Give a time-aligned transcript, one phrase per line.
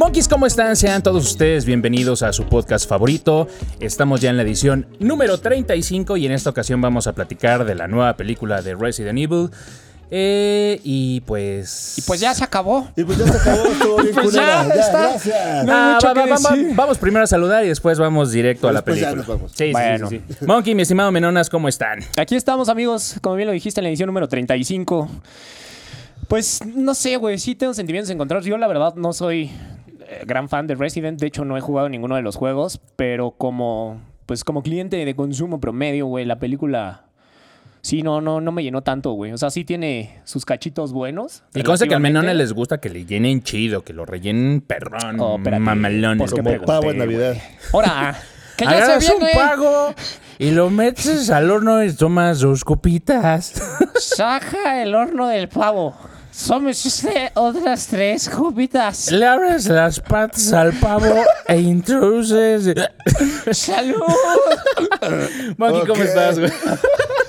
[0.00, 0.76] Monkeys, ¿cómo están?
[0.76, 3.48] Sean todos ustedes bienvenidos a su podcast favorito.
[3.80, 7.74] Estamos ya en la edición número 35 y en esta ocasión vamos a platicar de
[7.74, 9.50] la nueva película de Resident Evil.
[10.10, 11.98] Eh, y pues...
[11.98, 12.88] Y pues ya se acabó.
[12.96, 14.66] Y pues ya se acabó, estuvo bien Pues culera.
[14.66, 15.00] ya, Ya, está.
[15.10, 15.64] gracias.
[15.66, 18.80] No mucho va- va- va- vamos primero a saludar y después vamos directo a la
[18.80, 19.14] ya película.
[19.16, 19.52] nos vamos.
[19.52, 20.08] Sí, sí, Bueno.
[20.08, 20.46] sí, sí.
[20.46, 22.00] Monkey, mi estimado Menonas, ¿cómo están?
[22.16, 23.16] Aquí estamos, amigos.
[23.20, 25.10] Como bien lo dijiste en la edición número 35.
[26.26, 27.38] Pues no sé, güey.
[27.38, 28.46] Sí tengo sentimientos encontrados.
[28.46, 29.50] Yo, la verdad, no soy
[30.26, 31.20] gran fan de Resident.
[31.20, 32.80] De hecho, no he jugado ninguno de los juegos.
[32.96, 37.04] Pero como, pues, como cliente de consumo promedio, güey, la película.
[37.82, 39.32] Sí, no, no, no me llenó tanto, güey.
[39.32, 41.44] O sea, sí tiene sus cachitos buenos.
[41.54, 42.02] Y consta que al.
[42.02, 46.18] Menones les gusta que le llenen chido, que lo rellenen perrón, Oh, mamalones.
[46.18, 47.36] ¿Por qué Como pregunté, pavo en Navidad.
[47.72, 48.18] Ahora,
[48.58, 49.34] que ya Agarras se un viene.
[49.34, 49.94] pago
[50.38, 53.54] y lo metes al horno y tomas dos copitas.
[53.98, 55.96] Saca el horno del pavo.
[56.32, 59.10] Somos usted otras tres copitas.
[59.10, 62.72] Le abres las patas al pavo e introduces.
[63.52, 63.96] ¡Salud!
[65.56, 66.52] Monkey, ¿cómo estás, güey?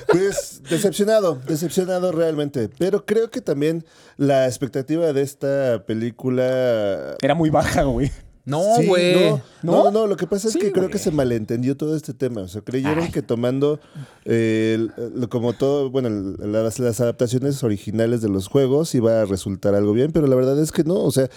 [0.08, 2.70] Pues decepcionado, decepcionado realmente.
[2.78, 3.86] Pero creo que también
[4.18, 7.16] la expectativa de esta película.
[7.22, 8.12] Era muy baja, güey.
[8.46, 9.30] No, Sí, güey.
[9.30, 11.96] no, no, no, no, lo que pasa es Sí, que creo que se malentendió todo
[11.96, 12.42] este tema.
[12.42, 13.80] O sea, creyeron que tomando
[14.26, 19.22] eh, el- el- como todo, bueno, el- las, las adaptaciones originales de los juegos iba
[19.22, 20.96] a resultar algo bien, pero la verdad es que no.
[20.96, 21.30] O sea,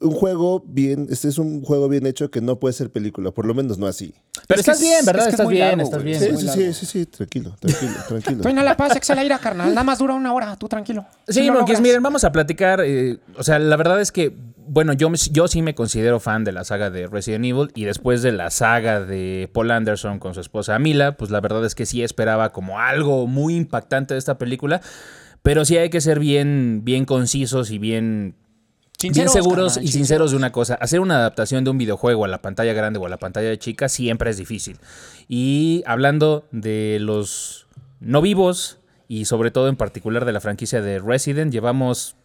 [0.00, 3.46] un juego bien, este es un juego bien hecho que no puede ser película, por
[3.46, 4.12] lo menos no así.
[4.48, 5.20] Pero Es que estás es- bien, ¿verdad?
[5.22, 6.18] es que es estás bien, largo, estás bien.
[6.20, 8.42] Sí, sí, sí, sí, sí, tranquilo, tranquilo, tranquilo.
[8.42, 9.68] Tú no la paz, excel aire, carnal.
[9.70, 11.06] Nada más dura una hora, tú tranquilo.
[11.28, 11.80] Sí, logras.
[11.80, 12.80] miren, vamos a platicar.
[12.84, 14.36] eh, o sea, la verdad es que,
[14.72, 18.22] bueno, yo, yo sí me considero fan de la saga de Resident Evil y después
[18.22, 21.84] de la saga de Paul Anderson con su esposa Mila, pues la verdad es que
[21.84, 24.80] sí esperaba como algo muy impactante de esta película.
[25.42, 28.34] Pero sí hay que ser bien, bien concisos y bien
[29.02, 30.76] bien Sinceros, seguros y sinceros de una cosa.
[30.76, 33.90] Hacer una adaptación de un videojuego a la pantalla grande o a la pantalla chica
[33.90, 34.78] siempre es difícil.
[35.28, 37.66] Y hablando de los
[38.00, 42.16] no vivos y sobre todo en particular de la franquicia de Resident, llevamos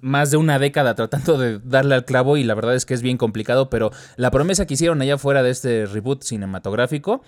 [0.00, 3.02] más de una década tratando de darle al clavo y la verdad es que es
[3.02, 7.22] bien complicado, pero la promesa que hicieron allá fuera de este reboot cinematográfico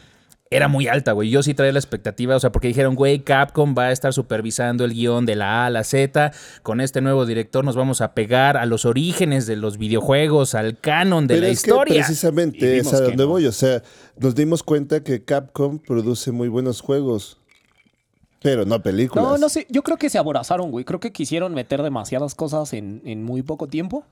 [0.50, 1.30] era muy alta, güey.
[1.30, 4.84] Yo sí traía la expectativa, o sea, porque dijeron, güey, Capcom va a estar supervisando
[4.84, 6.32] el guion de la A a la Z.
[6.62, 10.78] Con este nuevo director nos vamos a pegar a los orígenes de los videojuegos, al
[10.78, 12.04] canon de Pero la es historia.
[12.04, 13.28] Precisamente es a donde no.
[13.28, 13.46] voy.
[13.46, 13.82] O sea,
[14.18, 17.38] nos dimos cuenta que Capcom produce muy buenos juegos,
[18.46, 19.24] pero no películas.
[19.24, 19.66] No, no sé.
[19.68, 20.84] Yo creo que se aborazaron, güey.
[20.84, 24.04] Creo que quisieron meter demasiadas cosas en, en muy poco tiempo.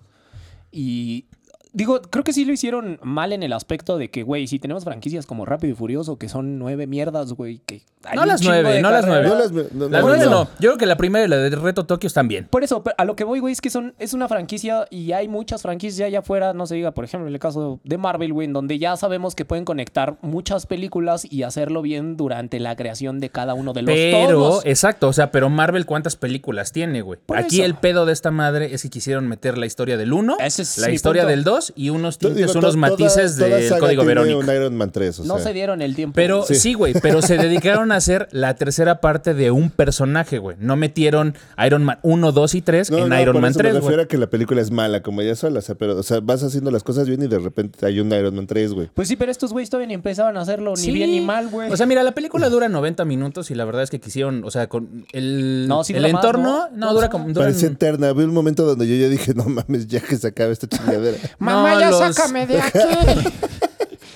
[0.72, 1.26] Y.
[1.74, 4.84] Digo, creo que sí lo hicieron mal en el aspecto de que, güey, si tenemos
[4.84, 7.82] franquicias como Rápido y Furioso, que son nueve mierdas, güey, que...
[8.04, 9.28] hay No un las chingo nueve, de no las carrera.
[9.28, 9.28] nueve.
[9.28, 10.30] No las no, Las no, nueve no.
[10.30, 10.44] no.
[10.60, 12.46] Yo creo que la primera y la de Reto Tokio están bien.
[12.48, 15.10] Por eso, pero a lo que voy, güey, es que son, es una franquicia y
[15.12, 18.32] hay muchas franquicias allá afuera, no se diga, por ejemplo, en el caso de Marvel,
[18.32, 22.76] güey, en donde ya sabemos que pueden conectar muchas películas y hacerlo bien durante la
[22.76, 24.66] creación de cada uno de los Pero, todos.
[24.66, 27.18] exacto, o sea, pero Marvel, ¿cuántas películas tiene, güey?
[27.26, 27.64] Por Aquí eso.
[27.66, 30.78] el pedo de esta madre es que quisieron meter la historia del 1, Ese es
[30.78, 31.30] la mi historia punto.
[31.30, 34.52] del 2 y unos tintes, unos toda- matices toda del saga código tiene Verónica.
[34.52, 35.44] un Iron Man 3, o no sea.
[35.46, 36.14] se dieron el tiempo.
[36.14, 36.54] Pero Sí.
[36.56, 40.56] sí, güey, pero se dedicaron a hacer la tercera parte de un personaje, güey.
[40.60, 43.58] No metieron Iron Man 1, 2 y 3 No, en no, Iron por Man eso
[43.60, 43.88] 3, me güey.
[43.90, 46.20] refiero a que la película es mala, como ella sola, o sea, pero, o sea,
[46.20, 48.88] vas haciendo las cosas bien y de repente hay un Iron Man 3, güey.
[48.94, 51.70] Pues sí, pero estos güeyes todavía ni empezaban a hacerlo ni bien ni mal, güey.
[51.70, 54.50] O sea, mira, la película dura 90 minutos y la verdad es que quisieron, o
[54.50, 56.76] sea, con el, No, sí el más, entorno, ¿no?
[56.76, 57.32] no, dura como...
[57.34, 58.08] Parecía eterna.
[58.08, 61.16] Había un momento donde yo ya dije, no mames, ya que se acabe esta chingadera.
[61.54, 62.78] Mamá, No, ya los- sácame de aquí.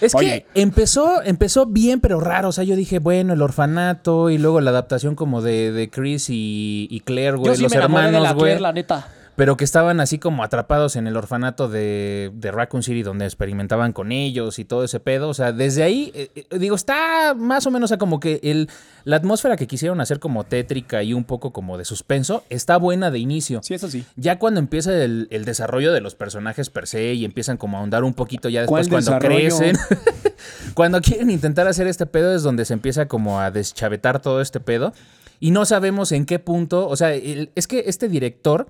[0.00, 0.46] Es Oye.
[0.54, 2.48] que empezó, empezó bien, pero raro.
[2.50, 6.30] O sea, yo dije, bueno, el orfanato y luego la adaptación como de, de Chris
[6.30, 8.42] y, y Claire, güey, Yo sí los me enamoré de hermanos, la güey.
[8.44, 9.08] Claire, la neta.
[9.38, 13.92] Pero que estaban así como atrapados en el orfanato de, de Raccoon City, donde experimentaban
[13.92, 15.28] con ellos y todo ese pedo.
[15.28, 18.40] O sea, desde ahí, eh, eh, digo, está más o menos, o sea, como que
[18.42, 18.68] el,
[19.04, 23.12] la atmósfera que quisieron hacer como tétrica y un poco como de suspenso, está buena
[23.12, 23.60] de inicio.
[23.62, 24.04] Sí, eso sí.
[24.16, 27.80] Ya cuando empieza el, el desarrollo de los personajes per se y empiezan como a
[27.80, 29.56] ahondar un poquito ya después ¿Cuál cuando desarrollo?
[29.56, 29.76] crecen.
[30.74, 34.58] cuando quieren intentar hacer este pedo es donde se empieza como a deschavetar todo este
[34.58, 34.92] pedo.
[35.38, 38.66] Y no sabemos en qué punto, o sea, el- es que este director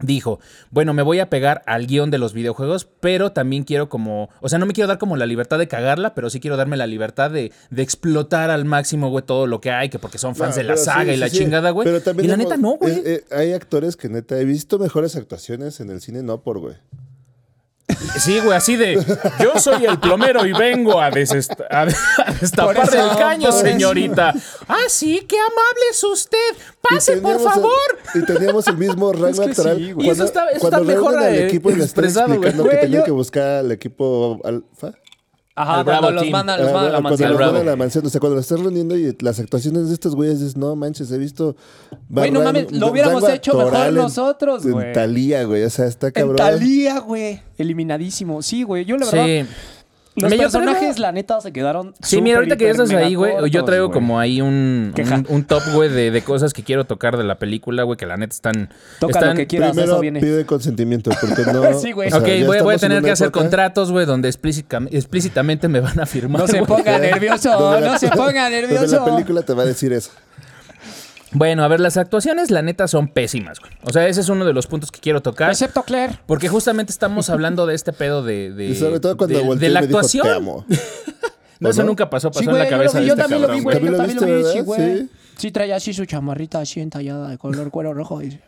[0.00, 0.38] dijo,
[0.70, 4.48] bueno, me voy a pegar al guion de los videojuegos, pero también quiero como, o
[4.48, 6.86] sea, no me quiero dar como la libertad de cagarla, pero sí quiero darme la
[6.86, 10.56] libertad de, de explotar al máximo, güey, todo lo que hay, que porque son fans
[10.56, 11.38] No, de la saga sí, y la sí.
[11.38, 11.86] chingada, güey.
[11.86, 12.92] Pero también Y la hemos- neta no, güey.
[12.92, 16.58] eh, eh, hay actores que neta he visto mejores actuaciones en el cine, no por
[16.60, 16.76] güey.
[18.18, 18.94] Sí, güey, así de,
[19.42, 23.60] yo soy el plomero y vengo a, desest- a, a destapar eso, el caño, eso.
[23.60, 24.34] señorita.
[24.68, 26.38] Ah, sí, qué amable es usted.
[26.82, 27.70] Pase, por el- favor.
[28.14, 29.76] y teníamos el mismo rango que actoral.
[29.78, 30.06] sí, güey.
[30.06, 32.38] Y eso está- eso cuando está mejor, al eh, equipo y le expresado, güey.
[32.50, 34.92] explicando que yo- que buscar al equipo alfa.
[35.60, 36.32] Ajá, cuando Bravo los Team.
[36.32, 37.30] mandan, los Ah, mandan a la cuando mansión.
[37.30, 39.94] los mandan a la mansión, o sea, cuando lo estás reuniendo y las actuaciones de
[39.94, 41.56] estos güeyes dices, no manches, he visto.
[42.08, 44.92] Güey, no mames, lo hubiéramos hecho mejor en- nosotros, En güey.
[44.92, 46.36] Talía, güey, o sea, está En cabrón.
[46.36, 47.42] Talía, güey.
[47.58, 48.40] Eliminadísimo.
[48.42, 48.84] Sí, güey.
[48.84, 49.24] Yo la verdad.
[49.26, 49.46] Sí.
[50.20, 51.94] Los Me- personajes, traigo- la neta, se quedaron.
[52.02, 55.62] Sí, mira, ahorita que estás ahí, güey, yo traigo como ahí un, un, un top,
[55.74, 58.70] güey, de, de cosas que quiero tocar de la película, güey, que la neta están...
[59.00, 60.20] Toca están lo que quieras, Primero eso viene.
[60.20, 61.78] pide consentimiento, porque no.
[61.80, 62.10] Sí, güey.
[62.10, 65.80] sea, Ok, voy, voy a tener que hacer época contratos, güey, donde explícita- explícitamente me
[65.80, 66.40] van a firmar.
[66.42, 68.96] No se ponga nervioso, no se ponga nervioso.
[68.96, 70.10] la película te va a decir eso.
[71.32, 73.72] Bueno, a ver, las actuaciones, la neta, son pésimas, güey.
[73.82, 75.50] O sea, ese es uno de los puntos que quiero tocar.
[75.50, 76.18] Excepto Claire.
[76.26, 78.50] Porque justamente estamos hablando de este pedo de...
[78.52, 80.26] de Y sobre todo cuando de, de la y me dijo, actuación.
[80.26, 80.64] te amo.
[81.60, 83.42] No, eso nunca pasó, pasó Sí, en la yo, cabeza vi, de yo este también
[83.42, 83.74] lo vi, güey.
[83.84, 84.98] Yo También lo vi, güey.
[85.00, 85.10] Sí.
[85.38, 88.22] Sí, traía así su chamarrita así entallada de color cuero rojo.
[88.22, 88.40] y-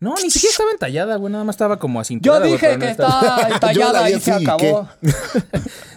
[0.00, 1.30] No, ni siquiera estaba entallada, güey.
[1.30, 2.40] Nada más estaba como acinturada.
[2.40, 4.88] Yo güey, dije pero no que estaba- está Yo entallada y se así, ¿y acabó.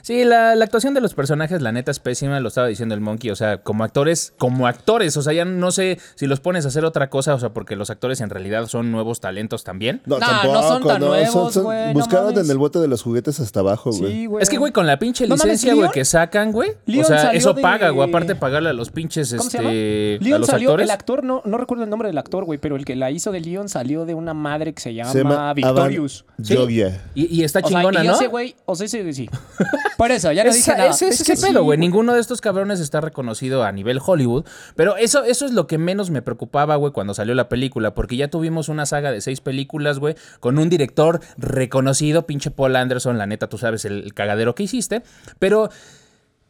[0.09, 2.99] Sí, la, la actuación de los personajes, la neta, es pésima, lo estaba diciendo el
[2.99, 3.29] Monkey.
[3.29, 6.69] O sea, como actores, como actores, o sea, ya no sé si los pones a
[6.69, 10.01] hacer otra cosa, o sea, porque los actores en realidad son nuevos talentos también.
[10.07, 12.87] No, No, tampoco, no son tan no, nuevos, son- güey, buscaron en el bote de
[12.87, 14.11] los juguetes hasta abajo, güey.
[14.11, 14.41] Sí, güey.
[14.41, 16.71] Es que, güey, con la pinche licencia, güey, que sacan, güey.
[16.99, 18.09] O sea, eso de- paga, güey.
[18.09, 19.69] Aparte de pagarle a los pinches, ¿Cómo se llama?
[19.71, 20.17] este.
[20.21, 20.85] a Leon los salió, actores.
[20.85, 23.31] el actor, no, no recuerdo el nombre del actor, güey, pero el que la hizo
[23.31, 26.25] de Leon salió de una madre que se llama, Se llama Victorious.
[26.39, 26.99] Avan Jogia.
[27.13, 28.15] Y, y está O sea, chingona, y ¿no?
[28.15, 29.29] ese güey, o sea, ese sí.
[29.99, 30.89] Por eso, ya no dije nada.
[30.89, 31.77] ese es Es que ese sí, pedo, güey.
[31.77, 34.45] Ninguno de estos cabrones está reconocido a nivel Hollywood.
[34.75, 37.93] Pero eso, eso es lo que menos me preocupaba, güey, cuando salió la película.
[37.93, 42.75] Porque ya tuvimos una saga de seis películas, güey, con un director reconocido, pinche Paul
[42.77, 43.17] Anderson.
[43.17, 45.03] La neta, tú sabes el, el cagadero que hiciste.
[45.37, 45.69] Pero.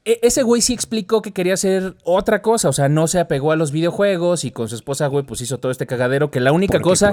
[0.06, 3.52] e- Ese güey sí explicó que quería hacer otra cosa, o sea, no se apegó
[3.52, 6.52] a los videojuegos y con su esposa, güey, pues hizo todo este cagadero que la
[6.52, 7.12] única cosa...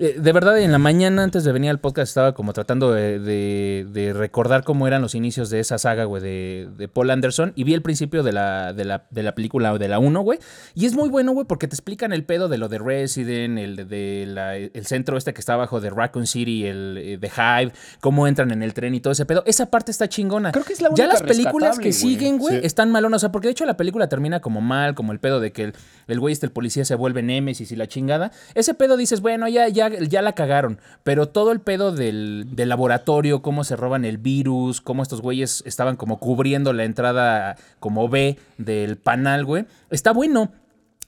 [0.00, 3.18] Eh, de verdad, en la mañana antes de venir al podcast estaba como tratando de,
[3.18, 7.52] de- de recordar cómo eran los inicios de esa saga, güey, de, de Paul Anderson.
[7.56, 10.38] Y vi el principio de la, de la, de la película de la 1, güey.
[10.74, 13.76] Y es muy bueno, güey, porque te explican el pedo de lo de Resident, el,
[13.76, 17.28] de, de la- el centro este que está abajo de Raccoon City, el eh, de
[17.28, 19.42] Hive, cómo entran en el tren y todo ese pedo.
[19.46, 20.52] Esa parte está chingona.
[20.52, 22.66] Creo que es la Ya única las películas que siguen, güey, Sí.
[22.66, 23.18] están malonas.
[23.18, 25.64] O sea, porque de hecho la película termina como mal, como el pedo de que
[25.64, 25.72] el,
[26.06, 28.30] el güey este, el policía, se vuelve Némesis y la chingada.
[28.54, 30.80] Ese pedo dices, bueno, ya, ya, ya la cagaron.
[31.04, 35.62] Pero todo el pedo del, del laboratorio, cómo se roban el virus, cómo estos güeyes
[35.66, 40.52] estaban como cubriendo la entrada como B del panal, güey, está bueno.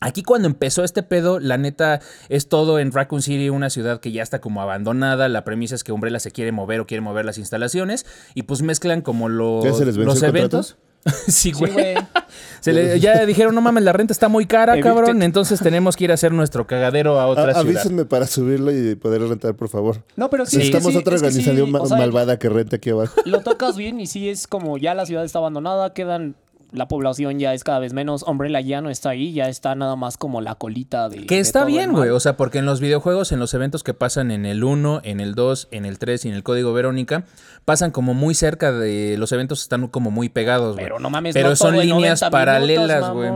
[0.03, 2.01] Aquí cuando empezó este pedo, la neta
[2.31, 5.29] es todo en Raccoon City, una ciudad que ya está como abandonada.
[5.29, 8.63] La premisa es que Umbrella se quiere mover o quiere mover las instalaciones y pues
[8.63, 10.79] mezclan como los, ¿Ya se les venció los el eventos.
[11.29, 11.73] Sí, güey.
[11.73, 11.95] güey.
[12.61, 15.23] Se le- ya dijeron, no mames, la renta está muy cara, cabrón.
[15.23, 17.79] Entonces tenemos que ir a hacer nuestro cagadero a otra A- ciudad.
[17.81, 20.03] avísenme para subirlo y poder rentar, por favor.
[20.17, 20.57] No, pero sí.
[20.59, 23.15] Necesitamos sí, otra es que sí, organización ma- o sea, malvada que rente aquí abajo.
[23.25, 26.35] Lo tocas bien y sí es como ya la ciudad está abandonada, quedan.
[26.73, 28.23] La población ya es cada vez menos.
[28.23, 31.27] Umbrella ya no está ahí, ya está nada más como la colita de.
[31.27, 32.11] Que de está todo bien, güey.
[32.11, 35.21] O sea, porque en los videojuegos, en los eventos que pasan en el 1, en
[35.21, 37.25] el 2, en el 3 y en el código Verónica,
[37.65, 39.17] pasan como muy cerca de.
[39.19, 40.85] Los eventos están como muy pegados, güey.
[40.85, 43.31] Pero no mames, Pero no son todo líneas 90 paralelas, güey.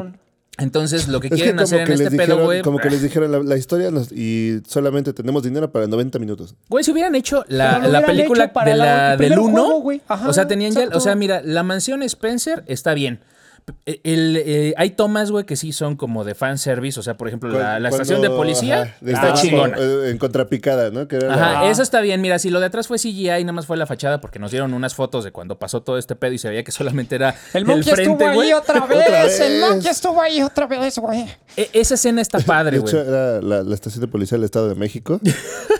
[0.58, 2.62] Entonces, lo que Es que quieren como hacer en que, este les pedo, dijeron, güey.
[2.62, 6.54] como que les dijeron la, la historia nos- y solamente tenemos dinero para 90 minutos.
[6.68, 9.28] Güey, si hubieran hecho la, la hubieran película hecho para de la- la, el del
[9.32, 10.02] primer 1, juego, güey.
[10.06, 13.18] Ajá, o sea, tenían ya, o sea, mira, la mansión Spencer está bien.
[13.64, 17.28] P- el- eh, hay tomas, güey, que sí son como de fanservice, o sea, por
[17.28, 19.76] ejemplo, la, estación de policía ajá, está chingona.
[19.78, 21.08] eh, En contrapicada, ¿no?
[21.08, 22.20] Que era la- Ajá, eso está bien.
[22.20, 24.50] Mira, si lo de atrás fue CGI y nada más fue la fachada porque nos
[24.50, 27.30] dieron unas fotos de cuando pasó todo este pedo y se veía que solamente era
[27.54, 28.48] El el, monkey frente, estuvo güey.
[28.48, 28.98] ahí otra vez.
[29.06, 29.60] Otra El vez.
[29.60, 31.26] monkey estuvo ahí otra vez, güey.
[31.56, 33.08] E- esa escena está padre, De hecho, güey.
[33.08, 35.20] era la, la estación de policía del Estado de México.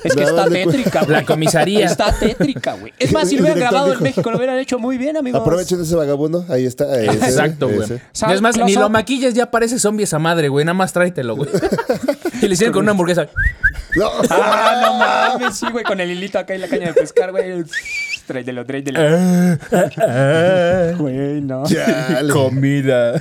[0.05, 1.13] Es que está tétrica, güey.
[1.13, 1.87] La comisaría.
[1.87, 2.93] Está tétrica, güey.
[2.99, 5.41] Es más, si lo hubieran grabado en México, lo hubieran hecho muy bien, amigos.
[5.41, 6.45] Aprovechen ese vagabundo.
[6.51, 7.01] Ahí está.
[7.01, 7.89] ese, Exacto, güey.
[8.29, 8.91] Es más, ni lo up.
[8.93, 10.63] maquilles, ya parece zombie esa madre, güey.
[10.67, 11.49] Nada más tráetelo, güey.
[12.43, 13.29] y le hicieron con una hamburguesa.
[13.97, 14.11] No.
[14.29, 17.65] Ah, no mames, sí, güey, con el hilito acá y la caña de pescar, güey.
[18.27, 19.01] Tráetelo, tráetelo.
[20.99, 21.63] Güey, no.
[22.31, 23.15] Comida.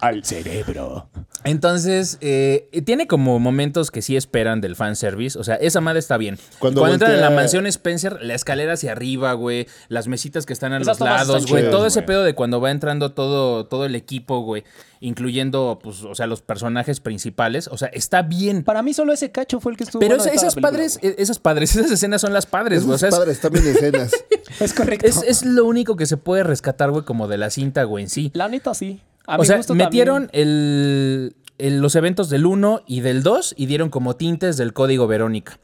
[0.00, 1.08] Al cerebro.
[1.44, 5.38] Entonces, eh, tiene como momentos que sí esperan del fanservice.
[5.38, 6.38] O sea, esa madre está bien.
[6.58, 9.66] Cuando Cuando, entran en la mansión Spencer, la escalera hacia arriba, güey.
[9.88, 11.70] Las mesitas que están a Esas los lados, güey.
[11.70, 12.06] Todo ese güey.
[12.06, 14.64] pedo de cuando va entrando todo, todo el equipo, güey.
[15.00, 17.68] Incluyendo, pues, o sea, los personajes principales.
[17.68, 18.64] O sea, está bien.
[18.64, 20.70] Para mí solo ese cacho fue el que estuvo Pero bueno esa- la esas película,
[20.72, 21.14] padres, güey.
[21.18, 22.92] esas padres, esas escenas son las padres, güey.
[22.92, 24.12] O Esos sea, es- padres también escenas.
[24.60, 25.06] Es correcto.
[25.06, 28.10] es, es lo único que se puede rescatar, güey, como de la cinta, güey, en
[28.10, 28.30] sí.
[28.34, 29.02] La neta sí.
[29.26, 33.88] A o sea, metieron el, el- los eventos del 1 y del 2 y dieron
[33.90, 35.58] como tintes del código Verónica.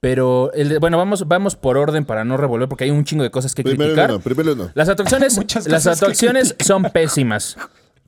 [0.00, 3.22] Pero, el de- bueno, vamos, vamos por orden para no revolver porque hay un chingo
[3.22, 4.10] de cosas que primero criticar.
[4.10, 4.70] uno, primero uno.
[4.74, 7.56] Las atracciones, las atracciones son pésimas.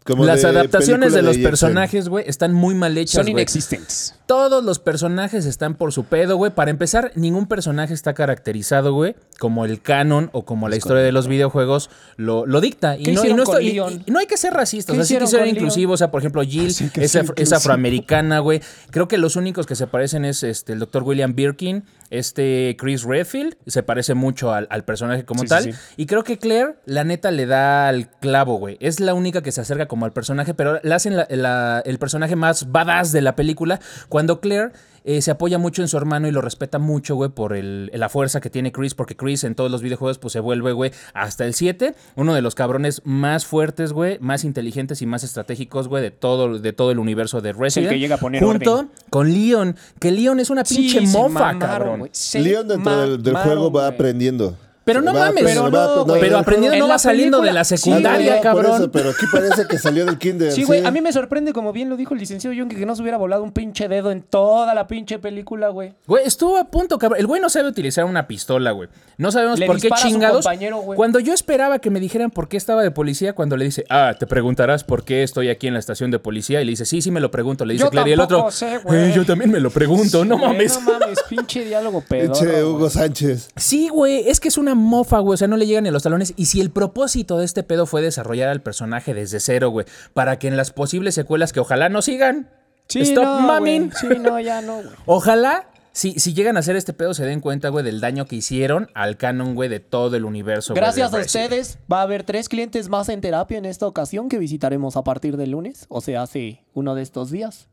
[0.07, 1.51] Como Las de adaptaciones de los Jackson.
[1.51, 4.15] personajes, güey, están muy mal hechas, Son inexistentes.
[4.27, 6.53] Todos los personajes están por su pedo, güey.
[6.53, 11.13] Para empezar, ningún personaje está caracterizado, güey, como el canon o como la historia de
[11.13, 12.97] los videojuegos lo, lo dicta.
[12.97, 14.03] Y ¿Qué no, y hicieron no, con estoy- y- Leon?
[14.07, 15.95] y no hay que ser racistas, ¿Qué así que hicieron ser inclusivos.
[15.95, 17.57] O sea, por ejemplo, Jill que es, ser af- es inclusivo.
[17.57, 18.61] afroamericana, güey.
[18.91, 23.03] Creo que los únicos que se parecen es este, el doctor William Birkin, este Chris
[23.05, 25.63] Redfield, se parece mucho al, al personaje como Sí, tal.
[25.65, 25.71] sí.
[25.97, 28.77] Y creo que Claire, la neta, le da al clavo, güey.
[28.81, 31.99] Es la única que se acerca como al personaje, pero le hacen la- la- el
[31.99, 33.81] personaje más badass de la película.
[34.09, 34.73] Cuando Claire
[35.09, 38.09] eh, se apoya mucho en su hermano y lo respeta mucho, güey, por el, la
[38.09, 41.45] fuerza que tiene Chris, porque Chris en todos los videojuegos, pues se vuelve, güey, hasta
[41.45, 46.03] el 7, uno de los cabrones más fuertes, güey, más inteligentes y más estratégicos, güey,
[46.03, 47.93] de todo, de todo el universo de Resident.
[47.93, 48.91] que llega a poner Junto orden.
[49.09, 52.11] con Leon, que Leon es una pinche Sí, mofa, mamaron, cabrón.
[52.35, 54.57] Leon dentro del, juego va aprendiendo.
[54.87, 56.05] Pero no mames, pero no, aprendiendo.
[56.05, 56.21] güey.
[56.21, 58.77] Pero no la va saliendo de la secundaria, cabrón.
[58.77, 60.53] eso, pero aquí parece que salió del kinder.
[60.53, 62.95] Sí, güey, a mí me sorprende, como bien lo dijo el licenciado John, que no
[62.95, 65.95] se hubiera volado un pinche dedo en toda la pinche película, güey.
[66.07, 67.19] Güey, estuvo a punto, cabrón.
[67.19, 68.89] El güey no sabe utilizar una pistola, güey.
[69.19, 70.47] No sabemos Le por qué dispara a su chingados.
[70.95, 74.15] Cuando yo esperaba que me dijeran por qué estaba de policía, cuando le dice, ah,
[74.17, 76.63] te preguntarás por qué estoy aquí en la estación de policía.
[76.63, 77.65] Y le dice, sí, sí me lo pregunto.
[77.65, 78.11] Le dice Yo Claire.
[78.11, 79.11] Y el otro, sé, güey.
[79.11, 80.25] "Eh, yo también me lo pregunto.
[80.25, 80.81] no mames.
[80.81, 82.33] No mames, pinche diálogo pedo.
[82.33, 83.49] Eche Hugo Sánchez.
[83.57, 85.35] Sí, güey, es que es una mofa, güey.
[85.35, 86.35] O sea, no le llegan ni a los talones.
[86.37, 90.39] Y si el propósito de este pedo fue desarrollar al personaje desde cero, güey, para
[90.39, 92.51] que en las posibles secuelas que ojalá no sigan.
[92.89, 93.65] Sí, Stop no.
[93.65, 94.95] Sí, no, ya no, güey.
[95.07, 98.37] Ojalá, si, si llegan a hacer este pedo, se den cuenta, güey, del daño que
[98.37, 100.75] hicieron al canon, güey, de todo el universo.
[100.75, 104.39] Gracias a ustedes, va a haber tres clientes más en terapia en esta ocasión que
[104.39, 107.69] visitaremos a partir del lunes, o sea, hace uno de estos días.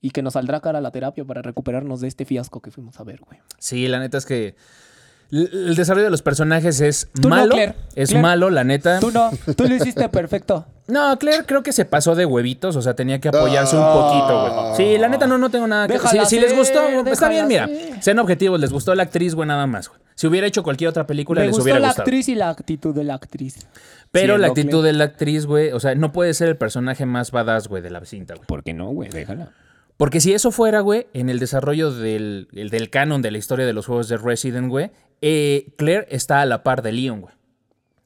[0.00, 3.04] Y que nos saldrá cara la terapia para recuperarnos de este fiasco que fuimos a
[3.04, 3.38] ver, güey.
[3.58, 4.56] Sí, la neta es que
[5.32, 7.54] el, desarrollo de los personajes es Tú no, malo.
[7.54, 7.74] Claire.
[7.94, 8.22] es Claire.
[8.22, 9.00] malo, la neta.
[9.00, 10.66] Tú no, tú lo hiciste perfecto.
[10.88, 14.52] No, Claire creo que se pasó de huevitos, o sea, tenía que apoyarse un poquito,
[14.52, 14.76] güey.
[14.76, 17.68] Sí, la neta no, no tengo nada que Si, si les gustó, está bien, mira.
[17.68, 18.02] ser.
[18.02, 20.00] Sean objetivos, les gustó la actriz, güey, nada más, güey.
[20.16, 22.02] Si hubiera hecho cualquier otra película, Me les gustó hubiera la gustado.
[22.02, 23.64] actriz y la actitud de la actriz.
[24.10, 24.86] Pero la actitud Claire.
[24.88, 27.90] de la actriz, güey, o sea, no puede ser el personaje más badass, güey, de
[27.90, 28.46] la cinta, güey.
[28.46, 29.08] ¿Por qué no, güey?
[29.08, 29.50] Déjala.
[29.96, 33.64] Porque si eso fuera, güey, en el desarrollo del, el- del canon de la historia
[33.66, 34.90] de los juegos de Resident, güey,
[35.22, 37.32] eh, Claire está a la par de Leon, güey.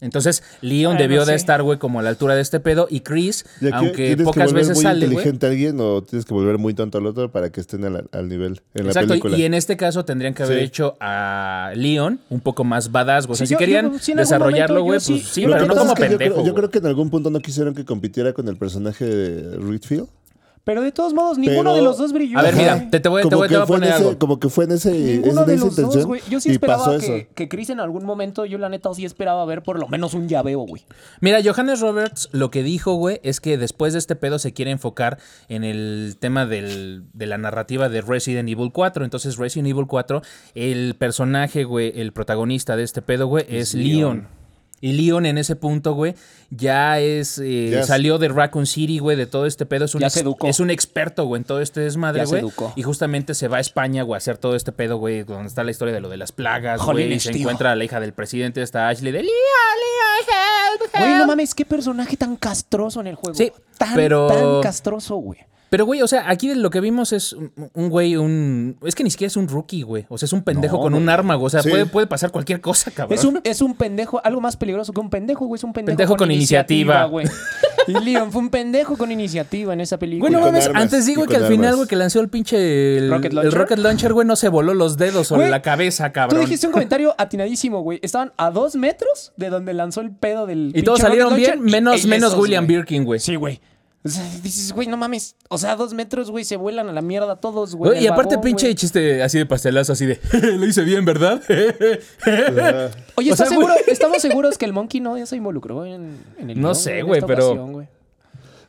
[0.03, 2.87] Entonces, Leon debió de estar, güey, como a la altura de este pedo.
[2.91, 5.11] Y Chris, ¿Y aquí aunque tienes que pocas volver veces muy sale, güey.
[5.13, 8.07] inteligente a alguien o tienes que volver muy tonto al otro para que estén al,
[8.13, 9.39] al nivel en la Exacto, y- película?
[9.39, 10.65] y en este caso tendrían que haber Sí.
[10.67, 13.33] hecho a Leon un poco más badass, güey.
[13.33, 15.75] O sea, Sí, si yo- querían yo- desarrollarlo, momento güey, pues sí- pero que no
[15.75, 16.19] como es que yo pendejo.
[16.35, 16.55] creo- Yo, güey.
[16.57, 20.09] creo que en algún punto no quisieron que compitiera con el personaje de Redfield.
[20.67, 22.41] Pero de todos modos, ninguno Pero- de los dos brilló.
[22.41, 22.65] A ver, güey.
[22.67, 24.05] mira, te, te voy, te Como voy- te que voy a fue en poner ese-
[24.05, 24.19] algo.
[24.19, 26.21] Como que fue en ese Ninguno de esa los dos, intención güey.
[26.29, 29.45] Yo sí y esperaba que, que Chris en algún momento, yo la neta sí esperaba
[29.45, 30.83] ver por lo menos un llaveo, güey.
[31.21, 34.73] Mira, Johannes Roberts lo que dijo, güey, es que después de este pedo se quiere
[34.73, 35.19] enfocar
[35.49, 39.05] en el tema del- de la narrativa de Resident Evil 4.
[39.05, 40.23] Entonces, Resident Evil 4,
[40.57, 44.27] el personaje, güey, el protagonista de este pedo, güey, es, Leon.
[44.81, 46.15] Y Leon en ese punto, güey,
[46.51, 47.39] ya es.
[47.39, 49.87] eh, Ya es- salió de Raccoon City, güey, de todo este pedo.
[49.87, 50.47] Es un, Ya se educó.
[50.49, 52.41] es un experto, güey, en todo este desmadre, Ya se güey.
[52.41, 52.73] educó.
[52.77, 55.65] Y justamente se va a España, güey, a hacer todo este pedo, güey, donde está
[55.65, 57.11] la historia de lo de las plagas, güey.
[57.15, 57.41] Y se tío.
[57.41, 61.27] encuentra a la hija del presidente, está Ashley de Leon, Leon, help, Güey, no help".
[61.29, 63.35] mames, qué personaje tan castroso en el juego.
[63.37, 65.41] Sí, tan, pero- tan castroso, güey.
[65.69, 68.77] Pero, güey, o sea, aquí lo que vimos es un un güey, un...
[68.85, 70.07] Es que ni siquiera es un rookie, güey.
[70.09, 71.47] O sea, es un pendejo No, con un arma, güey.
[71.47, 71.71] O sea, Sí.
[71.71, 73.19] puede, puede pasar cualquier cosa, cabrón.
[73.19, 75.59] Es un, es un pendejo, algo más peligroso que un pendejo, güey.
[75.59, 77.05] Es un pendejo, Pendejo con iniciativa.
[77.07, 77.27] güey.
[77.89, 80.29] Y Leon fue un pendejo con iniciativa en esa película.
[80.29, 81.77] Güey, no con mames, armas, antes digo que con al final, armas.
[81.77, 82.97] güey, que lanzó el pinche...
[82.99, 83.59] El ¿Rocket el launcher?
[83.61, 86.41] rocket launcher, güey, no se voló los dedos sobre Güey, la cabeza, Tú cabrón.
[86.41, 87.99] dijiste un comentario atinadísimo, güey.
[88.03, 90.73] Estaban a dos metros de donde lanzó el pedo del.
[90.75, 92.77] Y todos salieron rocket bien, launcher menos, menos William güey.
[92.79, 93.21] Birkin, güey.
[93.21, 93.61] Sí, güey.
[94.07, 95.37] O sea, dices, güey, no mames.
[95.49, 98.03] O sea, dos metros, güey, se vuelan a la mierda todos, güey.
[98.03, 98.75] Y aparte, vagón, pinche güey.
[98.75, 100.21] chiste así de pastelazo, así de...
[100.57, 101.43] Lo hice bien, ¿verdad?
[103.17, 103.67] Oye, o ¿estás sea, güey.
[103.69, 103.75] seguro?
[103.87, 106.99] ¿estamos seguros que el Monkey no ya se involucró en, en el No guion, sé,
[107.01, 107.89] en güey, esta pero- ocasión, güey?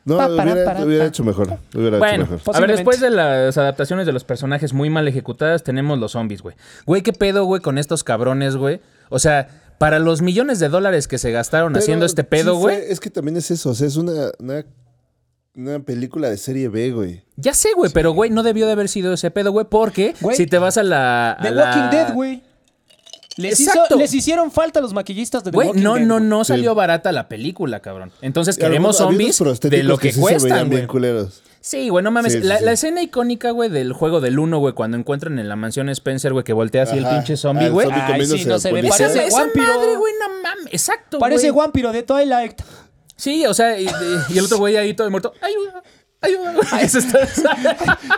[0.04, 1.08] No, Pa, para, hubiera, para, hubiera pa.
[1.08, 1.58] hecho mejor.
[1.74, 2.32] Hubiera hecho Bueno, mejor.
[2.32, 2.76] a ver, Posiblemente.
[2.76, 6.56] después de las adaptaciones de los personajes muy mal ejecutadas, tenemos los zombies, güey.
[6.86, 8.80] Güey, ¿qué pedo, güey, con estos cabrones, güey?
[9.10, 12.62] O sea, para los millones de dólares que se gastaron Pero haciendo este pedo, sí
[12.62, 12.90] fue- güey.
[12.90, 13.68] es que también es eso.
[13.70, 14.64] O sea, es una, una,
[15.58, 17.22] una película de serie B, güey.
[17.36, 20.36] Ya sé, güey, pero, güey, no debió de haber sido ese pedo, güey, porque Güey,
[20.36, 21.32] si te vas a la...
[21.32, 22.42] a The la- Walking Dead, güey.
[23.36, 26.26] Les, hizo- les hicieron falta los maquillistas de The Güey, Walking no, Dead, no, güey.
[26.28, 26.48] no Sí.
[26.48, 28.10] salió barata la película, cabrón.
[28.20, 30.86] Entonces algunos- queremos zombies de lo que, sí se cuestan, güey.
[30.86, 31.42] culeros.
[31.60, 32.32] Sí, güey, no mames.
[32.32, 32.64] Sí, sí, la, sí.
[32.64, 36.32] la escena icónica, güey, del juego del 1, güey, cuando encuentran en la mansión Spencer,
[36.32, 37.16] güey, que voltea así el Ajá.
[37.16, 37.86] pinche Ah, zombie, el güey.
[37.86, 39.66] zombie Ay, comiéndose sí, no se ve, parece esa vampiro.
[39.66, 40.66] madre, güey, no mames.
[40.72, 41.64] Exacto, Parece güey.
[41.66, 42.60] vampiro de Twilight.
[43.18, 45.34] Sí, o sea, y, el otro güey ahí todo muerto.
[45.42, 45.82] Ayuda,
[46.20, 46.88] ayuda, güey.
[46.88, 47.26] Se está,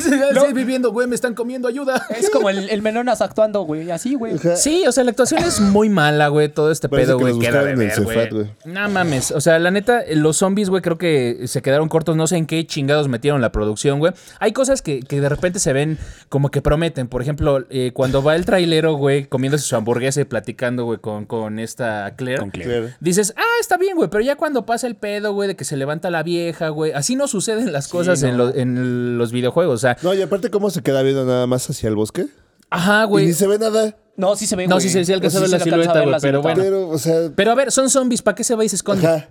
[0.00, 0.52] se No.
[0.52, 2.06] viviendo, güey, me están comiendo, ayuda.
[2.10, 3.90] Es como el, el menonas actuando, güey.
[3.90, 4.36] Así, güey.
[4.56, 6.48] Sí, o sea, la actuación es muy mala, güey.
[6.48, 8.50] Todo este Parece pedo, que güey, queda de ver, güey.
[8.64, 9.30] No mames.
[9.30, 12.16] O sea, la neta, los zombies, güey, creo que se quedaron cortos.
[12.16, 14.12] No sé en qué chingados metieron la producción, güey.
[14.40, 15.98] Hay cosas que, que de repente se ven
[16.28, 17.08] como que prometen.
[17.08, 21.26] Por ejemplo, eh, cuando va el trailero, güey, comiéndose su hamburguesa y platicando, güey, con,
[21.26, 22.40] con esta Claire.
[22.40, 22.94] Con Claire.
[23.00, 25.76] Dices, ah, está bien, güey, pero ya cuando pasa el pedo, güey, de que se
[25.76, 28.46] levanta la vieja, güey, así no suceden las cosas en, no.
[28.46, 29.74] lo- en los videojuegos.
[29.74, 32.26] O sea, No, y aparte, ¿cómo se queda viendo nada más hacia el bosque?
[32.70, 33.26] ajá, Y güey.
[33.26, 33.96] ni se ve nada.
[34.16, 34.86] No, sí se ve, No, güey.
[34.86, 36.62] sí se- sí alcanza a ver Sí la silueta, güey, pero bueno.
[36.62, 37.30] Pero, o sea.
[37.34, 39.06] Pero a ver, son zombies, ¿para qué se va y se esconde?
[39.06, 39.28] Ajá.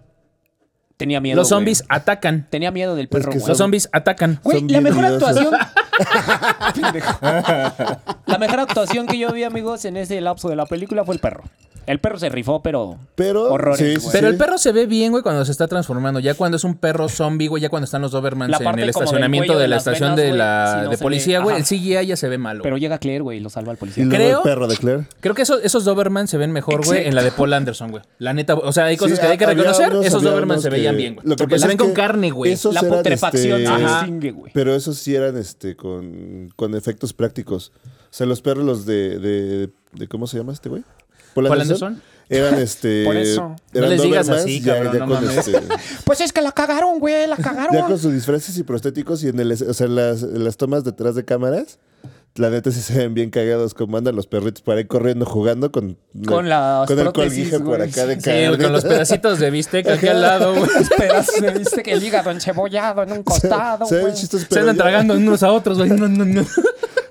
[0.96, 1.60] Tenía miedo, Los güey.
[1.60, 2.48] zombies atacan.
[2.50, 3.50] Tenía miedo del perro, que güey.
[3.50, 4.40] Los zombies atacan.
[4.44, 5.54] Güey, son la mejor actuación.
[8.26, 11.22] La mejor actuación que yo vi, amigos, en ese lapso de la película fue el
[11.22, 11.44] perro.
[11.88, 12.98] El perro se rifó, pero.
[13.16, 13.44] Pero.
[13.52, 14.34] Horrores, sí, sí, Pero sí.
[14.34, 16.20] el perro se ve bien, güey, cuando se está transformando.
[16.20, 19.54] Ya cuando es un perro zombie, güey, ya cuando están los Dobermans en el estacionamiento
[19.56, 22.28] de de la estación venas, de la no de policía, güey, el CGI ya se
[22.28, 22.62] ve malo.
[22.62, 24.04] Pero llega Claire, güey, y lo salva al policía.
[24.04, 25.08] Y creo- el perro de Claire.
[25.22, 28.04] Creo que esos, esos Dobermans se ven mejor, güey, en la de Paul Anderson, güey.
[28.20, 29.94] La neta, o sea, hay cosas Sí, que hay que reconocer.
[30.04, 31.26] esos Dobermans se veían bien, güey.
[31.26, 32.56] Lo que Porque se ven con carne, güey.
[32.74, 34.00] La putrefacción este, se Ajá.
[34.02, 34.52] distingue, güey.
[34.54, 37.72] Pero esos sí eran este con, con efectos prácticos.
[37.86, 39.20] O sea, los perros, los de.
[39.20, 40.84] de, de- ¿Cómo se llama este güey?
[41.34, 41.88] Paul ¿Paul Anderson.
[41.94, 42.18] Anderson?
[42.30, 43.04] Eran este.
[43.06, 43.42] Por eso.
[43.50, 45.48] No Eran les digas así, ya, cabrón, ya no con mames.
[45.48, 45.62] este.
[46.04, 48.00] Pues es que la cagaron, güey, la Ya con cagaron.
[48.00, 51.16] sus disfraces y prostéticos y en el, o sea, en las, en las tomas detrás
[51.16, 51.80] de cámaras,
[52.36, 55.72] la neta sí se ven bien cagados como andan los perritos por ahí corriendo, jugando
[55.72, 59.88] con, Con las con el colguije por acá de Sí, con los pedacitos de bistec
[59.88, 60.70] aquí al lado, güey.
[60.78, 64.14] Los pedazos de viste que el hígado encebollado en un costado, Se ven güey.
[64.16, 65.90] chistosos, Se andan ya- tragando unos a otros, güey.
[65.90, 66.46] No, no, no.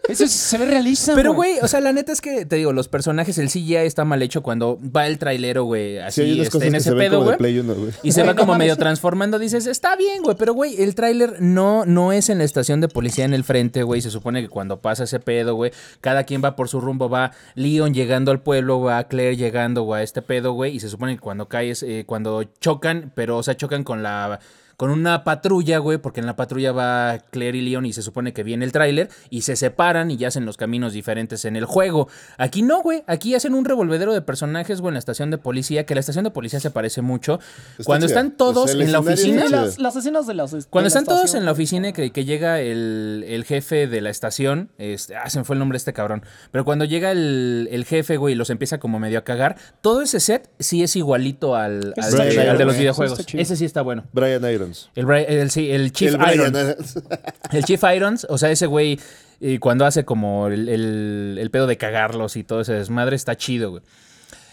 [0.08, 2.88] Eso se ve realista, Pero, güey, o sea, la neta es que, te digo, los
[2.88, 6.38] personajes, el CGI está mal hecho cuando va el trailero, güey, Sí, hay así, unas
[6.38, 7.36] este, cosas en que ese se pedo, güey.
[7.36, 7.90] Play 1, güey.
[8.02, 8.66] Y se va no como mames.
[8.66, 9.38] medio transformando.
[9.38, 10.36] Dices, está bien, güey.
[10.36, 13.82] Pero, güey, el tráiler no, no es en la estación de policía en el frente,
[13.82, 14.00] güey.
[14.00, 17.08] Se supone que cuando pasa ese pedo, güey, cada quien va por su rumbo.
[17.08, 20.76] Va Leon llegando al pueblo, va Claire llegando, güey, a este pedo, güey.
[20.76, 24.40] Y se supone que cuando caes, eh, cuando chocan, pero, o sea, chocan con la...
[24.76, 28.32] Con una patrulla, güey, porque en la patrulla va Claire y Leon y se supone
[28.32, 31.64] que viene el tráiler y se separan y ya hacen los caminos diferentes en el
[31.64, 32.08] juego.
[32.36, 33.02] Aquí no, güey.
[33.06, 36.24] Aquí hacen un revolvedero de personajes, güey, en la estación de policía, que la estación
[36.24, 37.40] de policía se parece mucho.
[37.72, 40.50] Está Cuando están todos en la oficina, las, las escenas de las.
[40.50, 44.10] de cuando están todos en la oficina que, que llega el, el jefe de la
[44.10, 47.68] estación, este, ah, se me fue el nombre de este cabrón, pero cuando llega el,
[47.70, 50.96] el jefe, güey, y los empieza como medio a cagar, todo ese set sí es
[50.96, 53.24] igualito al, de los videojuegos.
[53.32, 54.04] Ese sí está bueno.
[54.12, 54.90] Brian Irons.
[54.94, 56.34] El, el, sí, el Chief el.
[56.34, 56.98] Irons.
[57.52, 58.98] El Chief Irons, o sea, ese güey,
[59.40, 63.36] eh, cuando hace como el, el- el pedo de cagarlos y todo ese desmadre, está
[63.36, 63.82] chido, güey.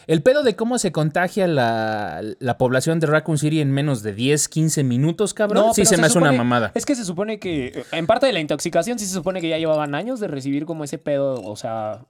[0.05, 4.13] El pedo de cómo se contagia la, la población de Raccoon City en menos de
[4.13, 5.73] 10, 15 minutos, cabrón.
[5.73, 6.71] sí, pero se me hace una mamada.
[6.75, 9.57] Es que se supone que, en parte de la intoxicación, sí se supone que ya
[9.57, 12.01] llevaban años de recibir como ese pedo, o sea,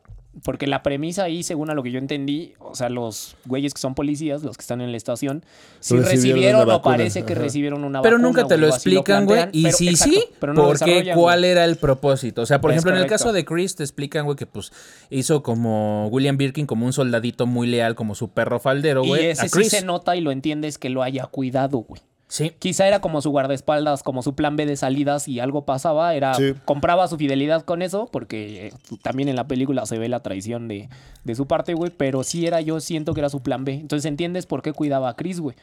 [0.44, 3.80] porque la premisa ahí, según a lo que yo entendí, o sea, los güeyes que
[3.80, 5.46] son policías, los que están en la estación,
[5.80, 7.42] sí Recibieron recibieron, o parece que ajá.
[7.44, 9.44] recibieron una Pero vacuna, nunca te lo explican, güey.
[9.52, 11.52] Y pero- sí, exacto, sí, pero no porque cuál güey.
[11.52, 12.42] era el propósito.
[12.42, 14.72] O sea, por Es ejemplo, en el caso de Chris, te explican, güey, que pues
[15.12, 19.26] hizo como William Birkin, como un soldadito muy leal, como su perro faldero, Y güey.
[19.28, 22.02] ese a sí se nota y lo entiendes que lo haya cuidado, güey.
[22.34, 22.52] Sí.
[22.58, 26.34] Quizá era como su guardaespaldas, como su plan B de salidas y algo pasaba, era
[26.34, 26.56] Sí.
[26.66, 30.68] compraba su fidelidad con eso, porque eh, también en la película se ve la traición
[30.68, 30.90] de,
[31.24, 33.74] de su parte, güey, pero sí era, yo siento que era su plan B.
[33.74, 35.56] Entonces entiendes por qué cuidaba a Chris, güey.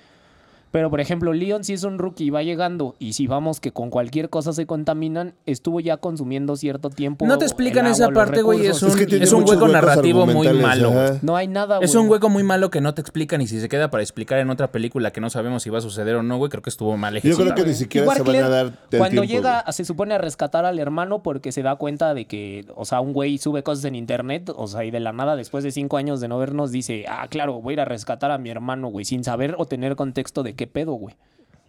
[0.70, 3.72] Pero, por ejemplo, Leon si es un rookie y va llegando y si vamos que
[3.72, 7.26] con cualquier cosa se contaminan, estuvo ya consumiendo cierto tiempo.
[7.26, 9.66] No te explican esa agua, los parte, güey, es un- que tiene es un hueco
[9.68, 11.18] narrativo muy malo, ajá.
[11.22, 11.85] No hay nada, güey.
[11.88, 14.38] Es un hueco muy malo que no te explican y si se queda para explicar
[14.38, 16.70] en otra película que no sabemos si va a suceder o no, güey, creo que
[16.70, 17.52] estuvo mal Yo ejecutado.
[17.54, 19.72] creo que ni siquiera Igual se van a dar del Cuando tiempo, llega, güey.
[19.72, 23.12] se supone a rescatar al hermano porque se da cuenta de que, o sea, un
[23.12, 26.20] güey sube cosas en internet, o sea, y de la nada, después de cinco años
[26.20, 29.04] de no vernos, dice, ah, claro, voy a ir a rescatar a mi hermano, güey,
[29.04, 31.16] sin saber o tener contexto de qué pedo, güey.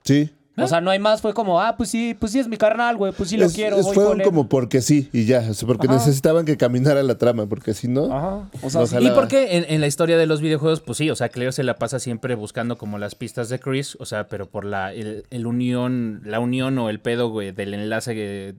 [0.03, 0.29] Sí.
[0.57, 2.97] O sea, no hay más, fue como, ah, pues sí, pues sí es mi carnal,
[2.97, 4.25] güey, pues sí lo Es- quiero, es- voy fueron con él.
[4.27, 5.95] como porque sí y ya, o sea, porque Ajá.
[5.95, 8.49] necesitaban que caminara la trama, porque si no, Ajá.
[8.61, 8.97] O sea, no sí.
[9.07, 11.63] Y porque en, en la historia de los videojuegos, pues sí, o sea, Claire se
[11.63, 15.23] la pasa siempre buscando como las pistas de Chris, o sea, pero por la el,
[15.31, 18.55] el unión, la unión o el pedo, güey, del enlace que,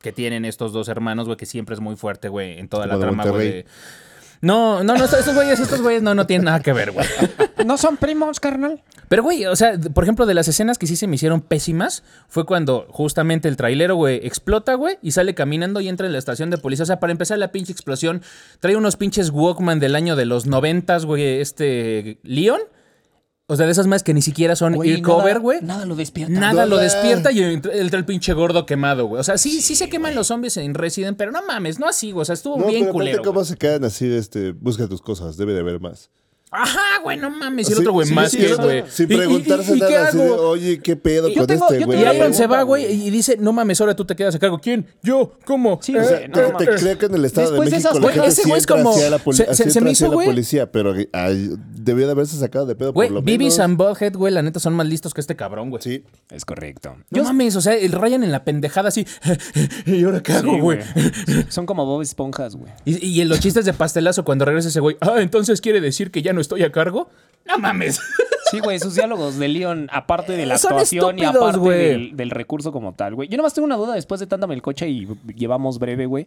[0.00, 2.98] que tienen estos dos hermanos, güey, que siempre es muy fuerte, güey, en toda Como
[2.98, 3.48] la trama, güey.
[3.50, 3.66] De-
[4.42, 7.06] No, no, no, estos güeyes, estos güeyes no, no tienen nada que ver, güey.
[7.64, 8.82] ¿No son primos, carnal?
[9.08, 12.02] Pero, güey, o sea, por ejemplo, de las escenas que sí se me hicieron pésimas,
[12.26, 16.18] fue cuando justamente el trailero, güey, explota, güey, y sale caminando y entra en la
[16.18, 16.82] estación de policía.
[16.82, 18.20] O sea, para empezar la pinche explosión,
[18.58, 22.62] trae unos pinches Walkman del año de los noventas, güey, este Leon.
[23.52, 25.58] O sea, de esas más que ni siquiera son Güey, ear cover, nada- güey.
[25.62, 26.32] Nada lo despierta.
[26.32, 29.20] Nada lo despierta y entra entra el pinche gordo quemado, güey.
[29.20, 32.12] O sea, sí, sí se queman los zombies en Resident, pero no mames, no así,
[32.12, 32.22] güey.
[32.22, 33.22] O sea, estuvo no, bien pero culero.
[33.22, 36.10] cómo se quedan así, este, busca tus cosas, debe de haber más.
[36.54, 37.66] Ajá, güey, no mames.
[37.68, 38.84] Y el Sí, otro güey sí, más sí, que, güey.
[38.90, 40.48] Sin ¿Y- y- preguntarse y- y qué nada, así de, hago?
[40.50, 41.98] oye, qué pedo Yo con tengo- este güey.
[42.04, 44.58] Y Iron se va, güey, y dice, no mames, ahora tú te quedas a cargo.
[44.60, 44.86] ¿Quién?
[45.02, 45.32] ¿Yo?
[45.46, 45.78] ¿Cómo?
[45.82, 46.68] Sí, Eh, o sea, no Te, mames.
[46.68, 48.42] te creo que en el Estado Después de de México esas- la Güey, gente ese
[48.48, 50.26] güey es como- hacia la, se- se- así se me hacia hizo, la güey.
[50.26, 53.58] policía, pero ay, debió de haberse sacado de pedo Güey, por lo menos.
[53.58, 55.82] and Butthead, güey, la neta son más listos que este cabrón, güey.
[55.82, 56.04] Sí.
[56.30, 56.96] Es correcto.
[57.10, 59.06] No mames, o sea, el rayan en la pendejada así.
[59.86, 60.80] ¿Y ahora qué hago, güey?
[61.48, 62.70] Son como Bob Esponjas, güey.
[62.84, 66.10] Y, y en los chistes de pastelazo cuando regresa ese güey, ah, entonces quiere decir
[66.10, 67.08] que ya no estoy a cargo.
[67.46, 67.98] No mames.
[68.50, 72.28] Sí, güey, sus diálogos de Leon, aparte de la Son actuación y aparte del, del
[72.28, 73.26] recurso como tal, güey.
[73.30, 76.26] Yo nomás tengo una duda después de tanta melcocha y llevamos breve, güey.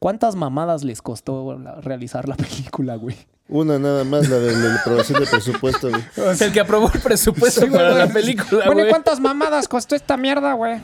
[0.00, 3.14] ¿Cuántas mamadas les costó la- realizar la película, güey?
[3.48, 5.90] Una nada más, la de la aprobación de presupuesto.
[5.90, 6.02] güey.
[6.40, 8.90] el que aprobó el presupuesto para la película, Bueno, ¿y güey.
[8.90, 10.80] cuántas mamadas costó esta mierda, güey?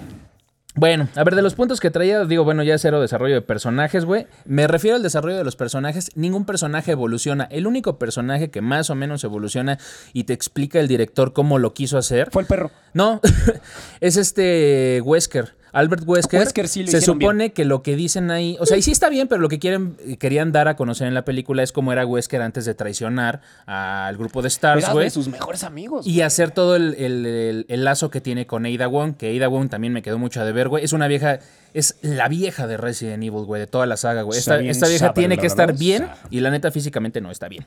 [0.78, 4.04] Bueno, a ver, de los puntos que traía, digo, bueno, ya cero desarrollo de personajes,
[4.04, 4.26] güey.
[4.44, 6.10] Me refiero al desarrollo de los personajes.
[6.14, 7.44] Ningún personaje evoluciona.
[7.44, 9.78] El único personaje que más o menos evoluciona
[10.12, 12.28] y te explica el director cómo lo quiso hacer.
[12.30, 12.70] Fue el perro.
[12.92, 13.22] No,
[14.00, 15.54] es este Wesker.
[15.76, 16.40] Albert Wesker.
[16.40, 19.08] Wesker sí lo se supone que lo que dicen ahí, o sea, y sí está
[19.08, 22.06] bien, pero lo que quieren, querían dar a conocer en la película es cómo era
[22.06, 25.04] Wesker antes de traicionar al grupo de Stars, güey.
[25.04, 26.06] de sus mejores amigos.
[26.06, 29.48] Y hacer todo el, el- el- el lazo que tiene con Ada Wong, que Ada
[29.48, 30.84] Wong también me quedó mucho a deber, güey.
[30.84, 31.38] Es una vieja,
[31.74, 34.38] es la vieja de Resident Evil, güey, de toda la saga, güey.
[34.38, 37.66] Esta, vieja tiene que estar bien y la neta físicamente no está bien.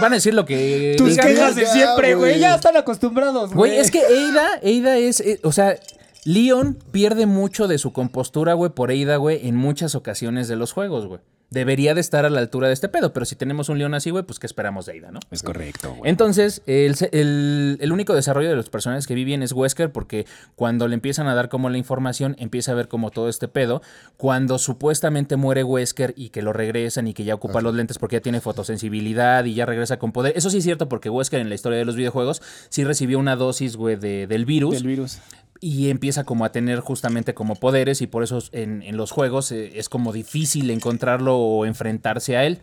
[0.00, 0.94] Van a decir lo que...
[0.98, 2.32] Tus quejas de siempre, güey.
[2.32, 2.40] güey.
[2.40, 3.70] Ya están acostumbrados, güey.
[3.72, 5.76] Güey, es que Ada, Ada es, eh, o sea,
[6.24, 10.72] Leon pierde mucho de su compostura, güey, por Ada, güey, en muchas ocasiones de los
[10.72, 11.20] juegos, güey.
[11.50, 14.10] Debería de estar a la altura de este pedo, pero si tenemos un Leon así,
[14.10, 15.18] güey, pues ¿qué esperamos de Ada, no?
[15.32, 16.08] Es correcto, güey.
[16.08, 20.26] Entonces, el, el- el único desarrollo de los personajes que vi bien es Wesker, porque
[20.54, 23.82] cuando le empiezan a dar como la información, empieza a ver como todo este pedo.
[24.16, 28.16] Cuando supuestamente muere Wesker y que lo regresan y que ya ocupa los lentes porque
[28.16, 30.34] ya tiene fotosensibilidad y ya regresa con poder.
[30.36, 33.34] Eso sí es cierto, porque Wesker en la historia de los videojuegos sí recibió una
[33.34, 35.18] dosis, güey, de- del virus Del virus.
[35.60, 39.52] y empieza como a tener justamente como poderes y por eso en, en los juegos
[39.52, 42.58] eh, es como difícil encontrarlo o enfrentarse a él.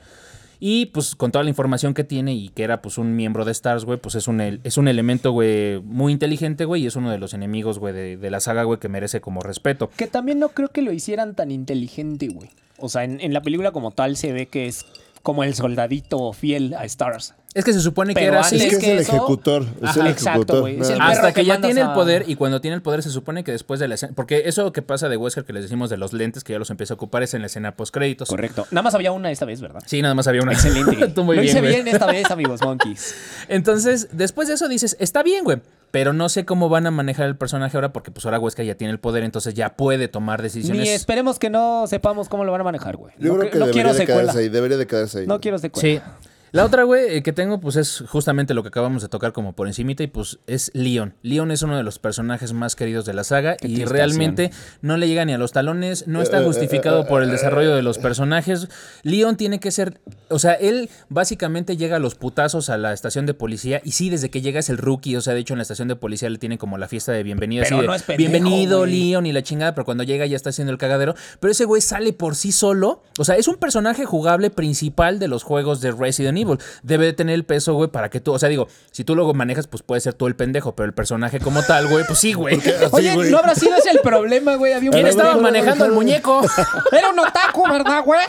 [0.60, 3.52] Y pues con toda la información que tiene y que era pues un miembro de
[3.52, 7.12] Stars, güey, pues es un, es un elemento, güey, muy inteligente, güey, y es uno
[7.12, 9.92] de los enemigos, güey, de, la saga, güey, que merece como respeto.
[9.96, 12.50] Que también no creo que lo hicieran tan inteligente, güey.
[12.80, 14.86] O sea, en la película como tal se ve que es
[15.28, 17.34] como el soldadito fiel a Stars.
[17.54, 18.58] Es que se supone que Pero era así.
[18.58, 19.64] que es que el eso- ejecutor.
[19.82, 20.60] Es Ajá, el exacto, ejecutor.
[20.62, 20.80] güey.
[20.80, 22.82] Es el perro Hasta que, que ya tiene el a- poder y cuando tiene el
[22.82, 25.52] poder se supone que después de la escena, porque eso que pasa de Wesker que
[25.52, 27.74] les decimos de los lentes que ya los empieza a ocupar es en la escena
[27.76, 28.30] post créditos.
[28.30, 28.66] Correcto.
[28.72, 29.82] Nada más había una esta vez, ¿verdad?
[29.86, 30.54] Sí, nada más había una.
[30.54, 31.08] Excelente.
[31.16, 31.74] Tú muy lo bien, hice güey.
[31.74, 33.16] bien esta vez, amigos monkeys.
[33.50, 35.58] Entonces, después de eso dices, está bien, güey.
[35.98, 38.76] Pero no sé cómo van a manejar el personaje ahora, porque pues ahora Huesca ya
[38.76, 40.84] tiene el poder, entonces ya puede tomar decisiones.
[40.84, 43.16] Ni esperemos que no sepamos cómo lo van a manejar, güey.
[43.18, 44.22] Yo no creo cre- que no debería quiero de secuela.
[44.22, 44.50] quedarse ahí.
[44.50, 45.26] Debería de quedarse ahí.
[45.28, 45.82] No quiero secuela.
[46.22, 46.28] Sí.
[46.52, 49.54] La otra, güey, eh, que tengo, pues es justamente lo que acabamos de tocar como
[49.54, 51.14] por encimita y pues es Leon.
[51.22, 54.98] Leon es uno de los personajes más queridos de la saga Qué y realmente no
[54.98, 58.70] le llega ni a los talones, no está justificado por el desarrollo de los personajes.
[59.04, 63.26] Leon tiene que ser, o sea, él básicamente llega a los putazos a la estación
[63.26, 65.60] de policía y sí, desde que llega es el rookie, o sea, de hecho en
[65.60, 67.64] la estación de policía le tienen como la fiesta de bienvenida.
[67.64, 69.10] Pero así de, no es pendejo, Bienvenido, güey".
[69.10, 71.16] Leon y la chingada, pero cuando llega ya está haciendo el cagadero.
[71.40, 73.04] Pero ese güey sale por sí solo.
[73.20, 76.47] O sea, es un personaje jugable principal de los juegos de Resident Evil.
[76.84, 78.34] Debe de tener el peso, güey, para que tú.
[78.34, 80.94] O sea, digo, si tú lo manejas, pues puede ser tú el pendejo, pero el
[80.94, 82.60] personaje como tal, güey, pues sí, güey.
[82.92, 83.30] Oye, güey.
[83.32, 84.74] ¿no habrá sido ese el problema, güey?
[84.74, 85.94] Había un ¿Quién estaba manejando déjalo.
[85.96, 86.42] muñeco?
[86.92, 88.20] Era un otaku, ¿verdad, güey?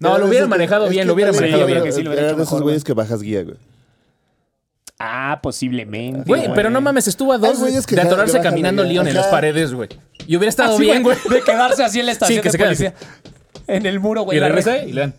[0.00, 1.82] No, lo esos- manejado bien, lo hubieran sí, manejado bien.
[1.82, 3.56] que sí lo hubiera Era hecho de esos güeyes que bajas guía, güey.
[5.00, 6.24] Ah, posiblemente.
[6.26, 9.72] Güey, pero no mames, estuvo a dos que de atorarse caminando Leon en las paredes,
[9.72, 9.88] güey.
[10.26, 11.16] Y hubiera estado Así, bien, güey.
[11.30, 12.94] De quedarse así en la estación Sí, que de se policía.
[13.66, 14.38] En el muro, güey.
[14.38, 15.14] Y la regresa re- y le dan.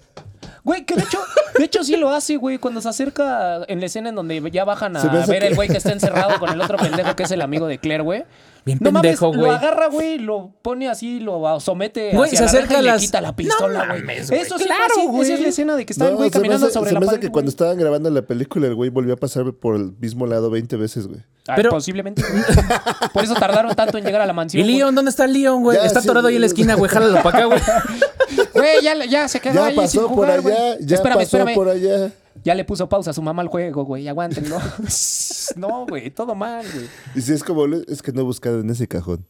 [0.64, 1.20] Güey, que de hecho,
[1.58, 2.58] de hecho sí lo hace, güey.
[2.58, 5.70] Cuando se acerca en la escena en donde ya bajan a ver que- el güey
[5.70, 8.26] que está encerrado con el otro pendejo que es el amigo de Claire, güey.
[8.66, 9.52] Bien no pendejo, mames, güey.
[9.52, 12.88] lo agarra, güey, lo pone así, lo somete Güey, hacia se la acerca reja y
[12.88, 14.02] a las- le quita la pistola, No güey.
[14.02, 14.42] mames, güey.
[14.42, 15.22] Eso sí, Claro, fue así, güey.
[15.24, 16.94] Esa es la escena de que está el No, güey se caminando hace- sobre se
[16.94, 19.52] la me hace pared, que cuando estaban grabando la película, el güey volvió a pasar
[19.54, 21.22] por el mismo lado 20 veces, güey.
[21.48, 22.22] Ah, Pero- posiblemente.
[23.14, 24.64] Por eso tardaron tanto en llegar a la ¿Y mansión.
[24.64, 24.76] güey.
[24.78, 24.94] Leon?
[24.94, 25.78] ¿Dónde está Leon, güey?
[25.78, 26.92] Ya, Está sí, atorado ahí en la esquina, güey.
[26.92, 27.60] Jálalo para acá, güey.
[28.54, 30.56] Güey, ya, ya se quedó Ya ahí sin pasó por jugar, allá, güey.
[30.82, 31.56] ya espérame, pasó espérame.
[31.56, 32.12] por allá.
[32.50, 34.08] Ya le puso pausa a su mamá al juego, güey.
[34.08, 34.58] Aguántenlo.
[35.56, 36.88] no, güey, todo mal, güey.
[37.14, 39.24] Y si es como, es que no he buscado en ese cajón.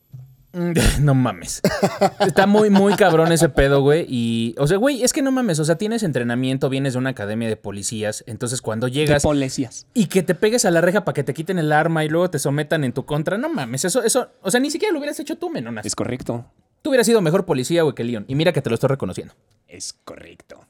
[1.01, 1.61] No mames.
[2.21, 4.05] Está muy, muy cabrón ese pedo, güey.
[4.07, 5.59] Y, o sea, güey, es que no mames.
[5.59, 8.23] O sea, tienes entrenamiento, vienes de una academia de policías.
[8.25, 9.85] Entonces, cuando De llegas policías.
[9.93, 12.29] y que te pegues a la reja para que te quiten el arma y luego
[12.29, 13.83] te sometan en tu contra, no mames.
[13.83, 15.85] Eso, eso, o sea, ni siquiera lo hubieras hecho tú, menonas.
[15.85, 16.45] Es correcto.
[16.81, 18.23] Tú hubieras sido mejor policía, güey, que Leon.
[18.29, 19.33] Y mira que te lo estoy reconociendo.
[19.67, 20.61] Es correcto.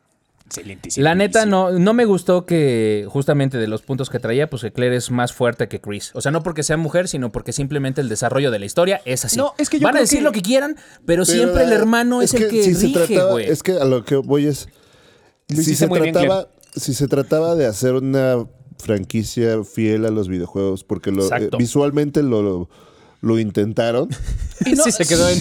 [0.50, 0.90] Excelente.
[0.98, 4.74] La neta, no, no me gustó que, justamente de los puntos que traía, pues que
[4.74, 6.10] Claire es más fuerte que Chris.
[6.16, 9.26] O sea, no porque sea mujer, sino porque simplemente el desarrollo de la historia es
[9.26, 9.38] así.
[9.38, 11.72] No, es que yo Van a decir que- lo que quieran, pero, Pero siempre el
[11.72, 13.42] hermano es, el que, si rige, trataba-.
[13.44, 14.68] Es que a lo que voy es.
[15.50, 18.46] Lo Si se, trataba, si se trataba de hacer una
[18.80, 22.70] franquicia fiel a los videojuegos, porque lo, eh, visualmente lo, lo,
[23.22, 24.10] lo intentaron.
[24.66, 25.40] Y no- sí se quedó en...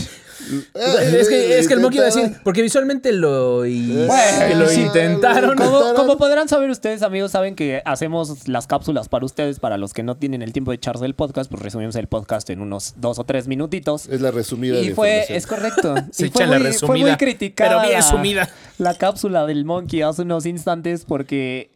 [0.75, 4.69] es que, es que el Monkey iba a decir, porque visualmente lo, y- Bueno, lo
[4.69, 4.83] sí.
[4.83, 5.57] intentaron.
[5.57, 10.03] Como, podrán saber ustedes, amigos, saben que hacemos las cápsulas para ustedes, para los que
[10.03, 13.19] no tienen el tiempo de echarse el podcast, pues resumimos el podcast en unos dos
[13.19, 14.07] o tres minutitos.
[14.09, 15.95] Es la resumida Y de fue, es correcto.
[16.13, 18.49] Se y fue muy, fue muy criticada pero bien la- sumida.
[18.79, 21.71] La cápsula del Monkey hace unos instantes porque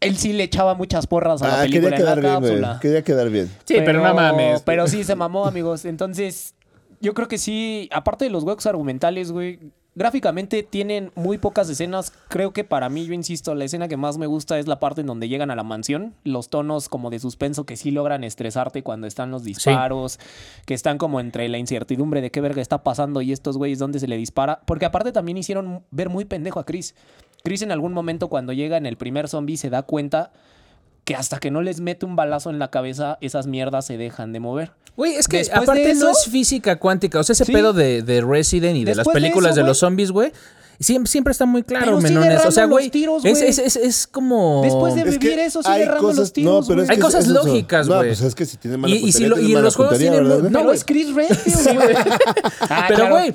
[0.00, 2.34] él sí le echaba muchas porras a la Ah, película quería en la quedar bien,
[2.50, 2.78] cápsula.
[2.80, 3.50] Quería quedar bien.
[3.64, 4.62] Sí, pero, no mames.
[4.62, 5.84] Pero sí se mamó, amigos.
[5.84, 6.54] Entonces,
[7.00, 9.58] yo creo que sí, aparte de los huecos argumentales, güey,
[9.98, 12.12] gráficamente tienen muy pocas escenas.
[12.28, 15.00] Creo que para mí, yo insisto, la escena que más me gusta es la parte
[15.00, 16.14] en donde llegan a la mansión.
[16.24, 20.20] Los tonos como de suspenso que sí logran estresarte cuando están los disparos,
[20.66, 23.98] que están como entre la incertidumbre de qué verga está pasando y estos güeyes dónde
[23.98, 24.60] se le dispara.
[24.66, 26.94] Porque aparte también hicieron ver muy pendejo a Chris.
[27.42, 30.32] Chris en algún momento cuando llega en el primer zombie se da cuenta
[31.04, 34.32] que hasta que no les mete un balazo en la cabeza, esas mierdas se dejan
[34.32, 34.72] de mover.
[34.98, 37.20] Güey, es que Después aparte de no eso- es física cuántica.
[37.20, 37.52] O sea, ese Sí.
[37.52, 39.88] pedo de, de Resident y de las Después de películas de, eso, los güey.
[39.88, 40.32] zombies, güey.
[40.80, 42.44] Siempre, siempre está muy claro, Pero menones.
[42.44, 42.84] O sea, errando güey.
[42.86, 43.48] los tiros, es, güey.
[43.50, 44.60] es, es, es como.
[44.64, 46.84] Después de Es que vivir eso, sigue hay errando cosas- los tiros, no, pero güey.
[46.84, 47.44] es Hay que cosas es eso.
[47.44, 48.08] lógicas, No, güey.
[48.08, 49.76] pues es que si tiene mala Y- y si puntería, lo- tiene y mala los
[49.76, 50.42] juegos puntería, tienen ¿verdad?
[50.42, 50.76] muy- no, güey.
[50.76, 51.96] es Chris Redfield, güey.
[52.68, 53.34] Ah, Pero, claro.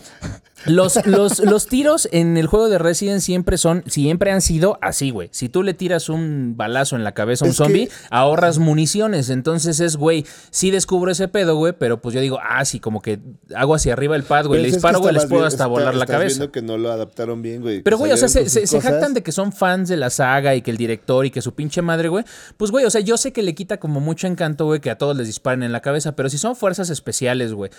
[0.66, 5.10] Los, los, los tiros en el juego de Resident siempre son, siempre han sido así,
[5.10, 5.30] güey.
[5.32, 8.60] Si tú le tiras un balazo en la cabeza a un Es que- zombie, ahorras
[8.60, 9.30] municiones.
[9.30, 13.02] Entonces es, güey, sí descubro ese pedo, güey, pero pues yo digo, ah, sí, como
[13.02, 13.20] que
[13.56, 15.96] hago hacia arriba el pad, güey, le disparo, güey, les puedo bien- hasta está- volar
[15.96, 16.38] la cabeza.
[16.40, 17.82] viendo que no lo adaptaron bien, güey.
[17.82, 20.62] Pero, güey, o sea, se, se- jactan de que son fans de la saga y
[20.62, 22.24] que el director y que su pinche madre, güey.
[22.58, 24.98] Pues, güey, o sea, yo sé que le quita como mucho encanto, güey, que a
[24.98, 27.72] todos les disparen en la cabeza, pero si son fuerzas especiales, güey,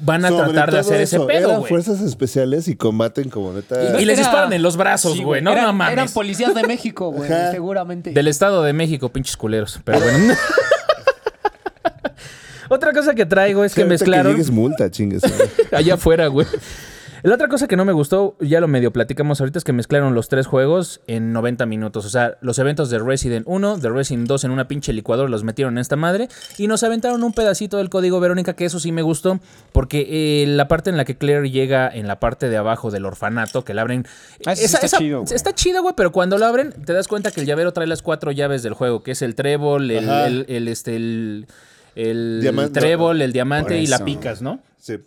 [0.00, 1.68] van a Sobre tratar de hacer ese pedo, Eran güey.
[1.68, 3.76] fuerzas especiales y combaten como neta.
[4.00, 5.92] Y les Era- disparan en los brazos, Sí, güey, no, eran, no mames.
[5.92, 8.10] Eran policías de México, güey, seguramente.
[8.12, 9.78] Del Estado de México, pinches culeros.
[9.84, 10.34] Pero bueno.
[12.68, 14.32] Otra cosa que traigo es que mezclaron.
[14.32, 15.22] llegues multa, chingues.
[15.72, 16.46] allá afuera, güey.
[17.22, 20.14] La otra cosa que no me gustó, ya lo medio platicamos ahorita, es que mezclaron
[20.14, 22.06] los tres juegos en 90 minutos.
[22.06, 25.44] O sea, los eventos de Resident 1, de Resident 2 en una pinche licuadora los
[25.44, 28.90] metieron en esta madre y nos aventaron un pedacito del código Verónica, que eso sí
[28.90, 29.38] me gustó,
[29.72, 30.06] porque
[30.42, 33.64] eh, la parte en la que Claire llega en la parte de abajo del orfanato,
[33.64, 34.06] que la abren...
[34.46, 35.34] Ah, está chido, güey.
[35.34, 38.02] Está chido, güey, pero cuando lo abren te das cuenta que el llavero trae las
[38.02, 40.26] cuatro llaves del juego, que es el trébol, el, Ajá.
[40.26, 41.46] el, el, este, el,
[42.72, 44.60] trébol, el diamante y la picas, ¿no?
[44.78, 44.98] Sí.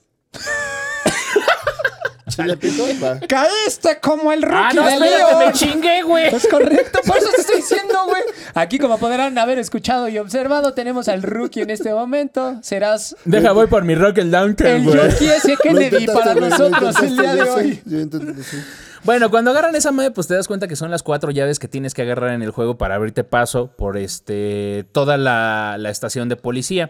[2.35, 2.83] ¿Chile pito?
[3.03, 3.19] Va.
[3.27, 6.27] ¡Caíste como el rookie Ah, no, de espérate, me chingué, güey.
[6.35, 8.21] Es correcto, por eso te estoy diciendo, güey.
[8.53, 12.57] Aquí, como podrán haber escuchado y observado, tenemos al rookie en este momento.
[12.61, 14.95] Serás Deja, voy por mi Rocket Launcher, el güey.
[14.95, 17.81] Yorkie ese Kennedy para nosotros el día de hoy.
[17.85, 18.57] yo intenté, sí.
[19.03, 21.67] Bueno, cuando agarran esa madre, pues te das cuenta que son las cuatro llaves que
[21.67, 26.29] tienes que agarrar en el juego para abrirte paso por este toda la, la estación
[26.29, 26.89] de policía.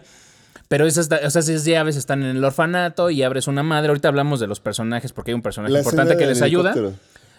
[0.68, 3.88] Pero esas, o sea, esas llaves están en el orfanato y abres una madre.
[3.88, 6.74] Ahorita hablamos de los personajes porque hay un personaje La importante que les ayuda.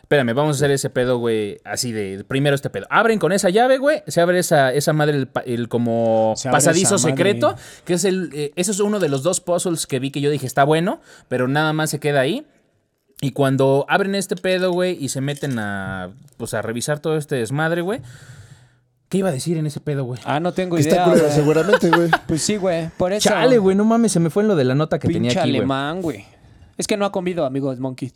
[0.06, 2.86] Espérame, vamos a hacer ese pedo, güey, así de primero este pedo.
[2.92, 7.10] Abren con esa llave, güey, se abre esa, esa madre, el, como pasadizo madre.
[7.10, 10.22] secreto, que es el, eh, eso es uno de los dos puzzles que vi que
[10.22, 12.46] yo dije está bueno, pero nada más se queda ahí.
[13.20, 17.38] Y cuando abren este pedo, güey, y se meten a, pues, a revisar todo este
[17.38, 18.02] desmadre, güey.
[19.16, 20.20] ¿Qué iba a decir en ese pedo, güey?
[20.26, 21.06] Ah, no tengo Que está idea.
[21.06, 21.34] culero, güey.
[21.36, 22.10] seguramente, güey.
[22.28, 22.90] Pues sí, güey.
[22.98, 23.30] Por eso.
[23.30, 25.42] Chale, güey, no mames, se me fue en lo de la nota que Pinche tenía
[25.42, 25.60] aquí, güey.
[25.62, 26.26] alemán, güey.
[26.78, 28.12] Es que no ha comido, amigos Monkey.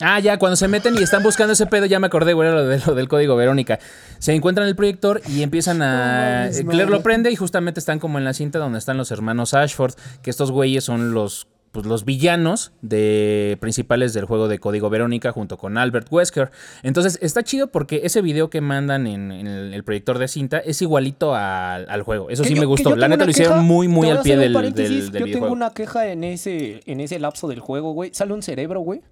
[0.00, 2.64] Ah, ya, cuando se meten y están buscando ese pedo, ya me acordé, güey, lo,
[2.64, 3.80] de- lo del código Verónica.
[4.20, 6.48] Se encuentran el proyector y empiezan a.
[6.68, 9.94] Claire lo prende y justamente están como en la cinta donde están los hermanos Ashford,
[10.22, 11.48] que estos güeyes son los.
[11.76, 16.50] Pues los villanos de principales del juego de Código Verónica junto con Albert Wesker.
[16.82, 20.56] Entonces está chido porque ese video que mandan en, en el, el proyector de cinta
[20.58, 22.30] es igualito al, al juego.
[22.30, 22.96] Eso sí yo- me gustó.
[22.96, 24.72] La neta lo hicieron muy, muy al pie del, del,
[25.12, 28.08] del Yo tengo una queja en ese, en ese lapso del juego, güey.
[28.14, 29.02] Sale un cerebro, güey.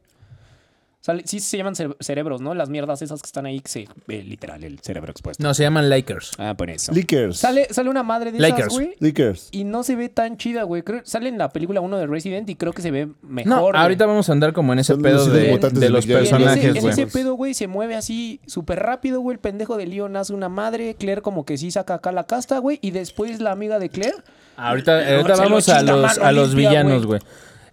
[1.24, 2.54] Sí se llaman cere- cerebros, ¿no?
[2.54, 5.42] Las mierdas esas que están ahí, que se, eh, literal, el cerebro expuesto.
[5.42, 6.32] No, se llaman Lakers.
[6.38, 6.92] Ah, por eso.
[6.92, 7.36] Lickers.
[7.36, 8.60] Sale, sale una madre de Lakers.
[8.68, 8.94] esas, güey.
[9.00, 9.48] Lickers.
[9.52, 10.82] Y no se ve tan chida, güey.
[10.82, 13.48] Creo- Sale en la película 1 de Resident y creo que se ve mejor.
[13.50, 13.72] No, güey.
[13.76, 16.12] ahorita vamos a andar como en ese Son pedo de, mutantes de de los en
[16.12, 19.34] personajes, en ese pedo, güey, se mueve así súper rápido, güey.
[19.34, 20.94] El pendejo de Leon hace una madre.
[20.98, 22.78] Claire como que sí saca acá la casta, güey.
[22.80, 24.16] Y después la amiga de Claire.
[24.56, 27.20] Ahorita, lo vamos a los, a los villanos, güey.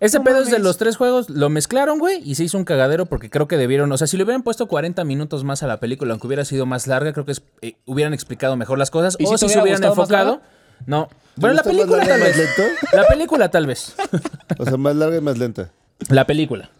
[0.01, 2.65] Ese No pedo es de los tres juegos, lo mezclaron, güey, y se hizo un
[2.65, 5.67] cagadero porque creo que debieron, o sea, si le hubieran puesto 40 minutos más a
[5.67, 8.89] la película, aunque hubiera sido más larga, creo que es- eh, hubieran explicado mejor las
[8.91, 10.41] cosas, ¿Y o si si se hubiera hubieran enfocado.
[10.87, 11.07] No.
[11.35, 12.35] Bueno, la película tal vez.
[12.91, 13.95] La película tal vez.
[14.57, 15.69] O sea, más larga y más lenta.
[16.09, 16.71] La película.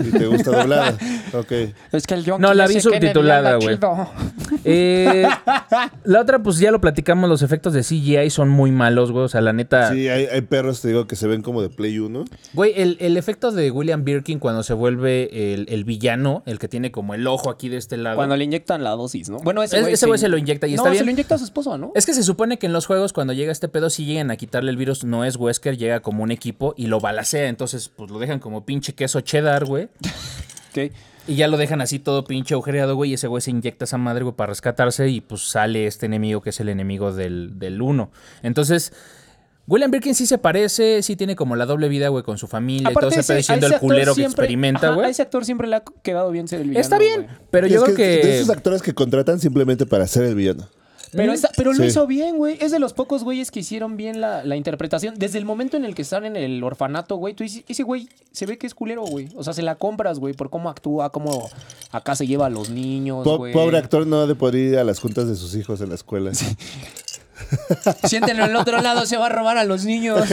[0.00, 0.96] Y te gusta doblada.
[1.32, 1.52] Ok.
[1.92, 3.78] Es que el No, la vi subtitulada, güey.
[4.68, 5.26] Eh,
[6.04, 9.24] la otra, pues ya lo platicamos, los efectos de CGI son muy malos, güey.
[9.24, 9.92] O sea, la neta.
[9.92, 12.24] Sí, hay, hay perros, te digo, que se ven como de Play 1.
[12.54, 16.66] Güey, el, el efecto de William Birkin cuando se vuelve el, el villano, el que
[16.68, 18.16] tiene como el ojo aquí de este lado.
[18.16, 19.38] Cuando le inyectan la dosis, ¿no?
[19.38, 19.94] Bueno, ese Es- güey.
[19.94, 21.00] ese güey se lo inyecta y no, está bien.
[21.00, 21.92] se lo inyecta a su esposa, ¿no?
[21.94, 24.36] Es que se supone que en los juegos, cuando llega este pedo, si llegan a
[24.36, 27.48] quitarle el virus, no es Wesker, llega como un equipo y lo balacea.
[27.48, 29.88] Entonces, pues lo dejan como pinche queso cheddar, güey.
[30.70, 30.92] Ok.
[31.26, 33.10] Y ya lo dejan así todo pinche agujereado, güey.
[33.10, 35.08] Y ese güey se inyecta esa madre, güey, para rescatarse.
[35.08, 38.10] Y pues sale este enemigo que es el enemigo del, del uno.
[38.42, 38.92] Entonces,
[39.66, 42.90] William Birkin sí se parece, sí tiene como la doble vida, güey, con su familia
[42.90, 45.10] y todo a siendo ese el culero que experimenta, ajá, A güey.
[45.10, 46.80] ese actor siempre le ha quedado bien ser el villano.
[46.82, 47.36] Está bien, güey.
[47.50, 48.02] pero Y yo es creo que.
[48.04, 50.68] De esos actores que contratan simplemente para ser el villano.
[51.16, 51.86] Pero, esa- pero lo Sí.
[51.88, 52.56] hizo bien, güey.
[52.60, 55.14] Es de los pocos güeyes que hicieron bien la, la interpretación.
[55.18, 58.08] Desde el momento en el que están en el orfanato, güey, tú dices, ese güey
[58.32, 59.28] se ve que es culero, güey.
[59.36, 61.48] O sea, se la compras, güey, por cómo actúa, cómo
[61.90, 63.52] acá se lleva a los niños, Po- güey.
[63.52, 65.94] pobre actor no ha de poder ir a las juntas de sus hijos en la
[65.94, 66.30] escuela.
[68.04, 70.26] Siéntenlo al otro lado, se va a robar a los niños.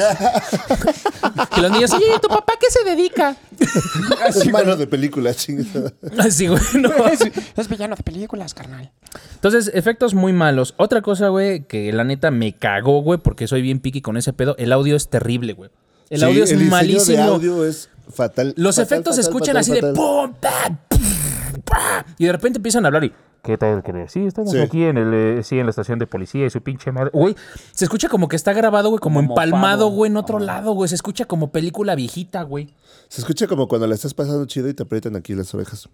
[1.54, 3.36] Que los niños, oye, ¿y tu papá qué se dedica?
[4.28, 5.92] es malo de película, chingada.
[6.18, 6.90] Así, güey, no.
[7.12, 7.22] es,
[7.56, 8.92] es villano de películas, carnal.
[9.36, 10.74] Entonces, efectos muy malos.
[10.78, 14.34] Otra cosa, güey, que la neta me cagó, güey, porque soy bien piqui con ese
[14.34, 14.56] pedo.
[14.58, 15.70] El audio es terrible, güey.
[16.10, 17.18] El Sí, audio es el malísimo.
[17.18, 18.54] de audio es fatal.
[18.58, 19.94] Los Fatal, efectos se escuchan fatal, así fatal.
[19.94, 23.14] de pum, pa, pum, pa, y de repente empiezan a hablar y
[23.44, 24.14] ¿Qué tal crees?
[24.14, 27.10] Sí, estamos aquí en el, sí, en la estación de policía y su pinche madre.
[27.12, 27.36] Güey,
[27.74, 30.88] se escucha como que está grabado, güey, como, empalmado, güey, en otro lado, güey.
[30.88, 32.74] Se escucha como película viejita, güey.
[33.10, 35.90] Se escucha como cuando la estás pasando chido y te aprietan aquí las orejas.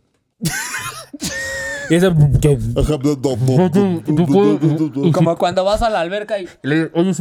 [5.12, 6.48] Como cuando vas a la alberca y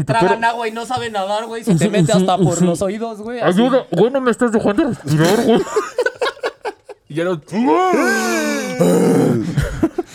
[0.05, 1.65] tragan agua y no saben nadar, güey.
[1.65, 3.41] Se te mete hasta por los oídos, güey.
[3.41, 4.93] Ayuda, güey, no me estás dejando
[7.09, 7.41] y ya no...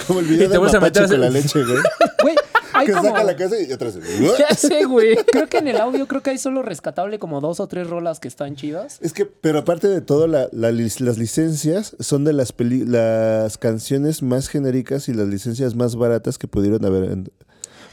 [0.07, 1.77] Como el Y video te de vuelves a meter con la leche, güey.
[2.23, 2.35] Güey,
[2.73, 3.09] hay Que como...
[3.09, 3.97] saca la casa y atrás.
[4.39, 5.15] Ya sé, güey.
[5.31, 8.19] Creo que en el audio creo que hay solo rescatable como dos o tres rolas
[8.19, 8.97] que están chidas.
[9.01, 12.85] Es que, pero aparte de todo, la- la lic- las licencias son de las, peli-
[12.85, 17.11] las canciones más genéricas y las licencias más baratas que pudieron haber.
[17.11, 17.31] en-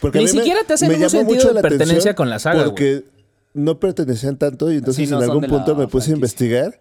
[0.00, 2.64] Porque Ni me- siquiera te hacen un sentido mucho de la pertenencia con la saga,
[2.64, 3.04] Porque
[3.52, 6.78] no pertenecían tanto y entonces Sí, no en algún punto me puse a investigar.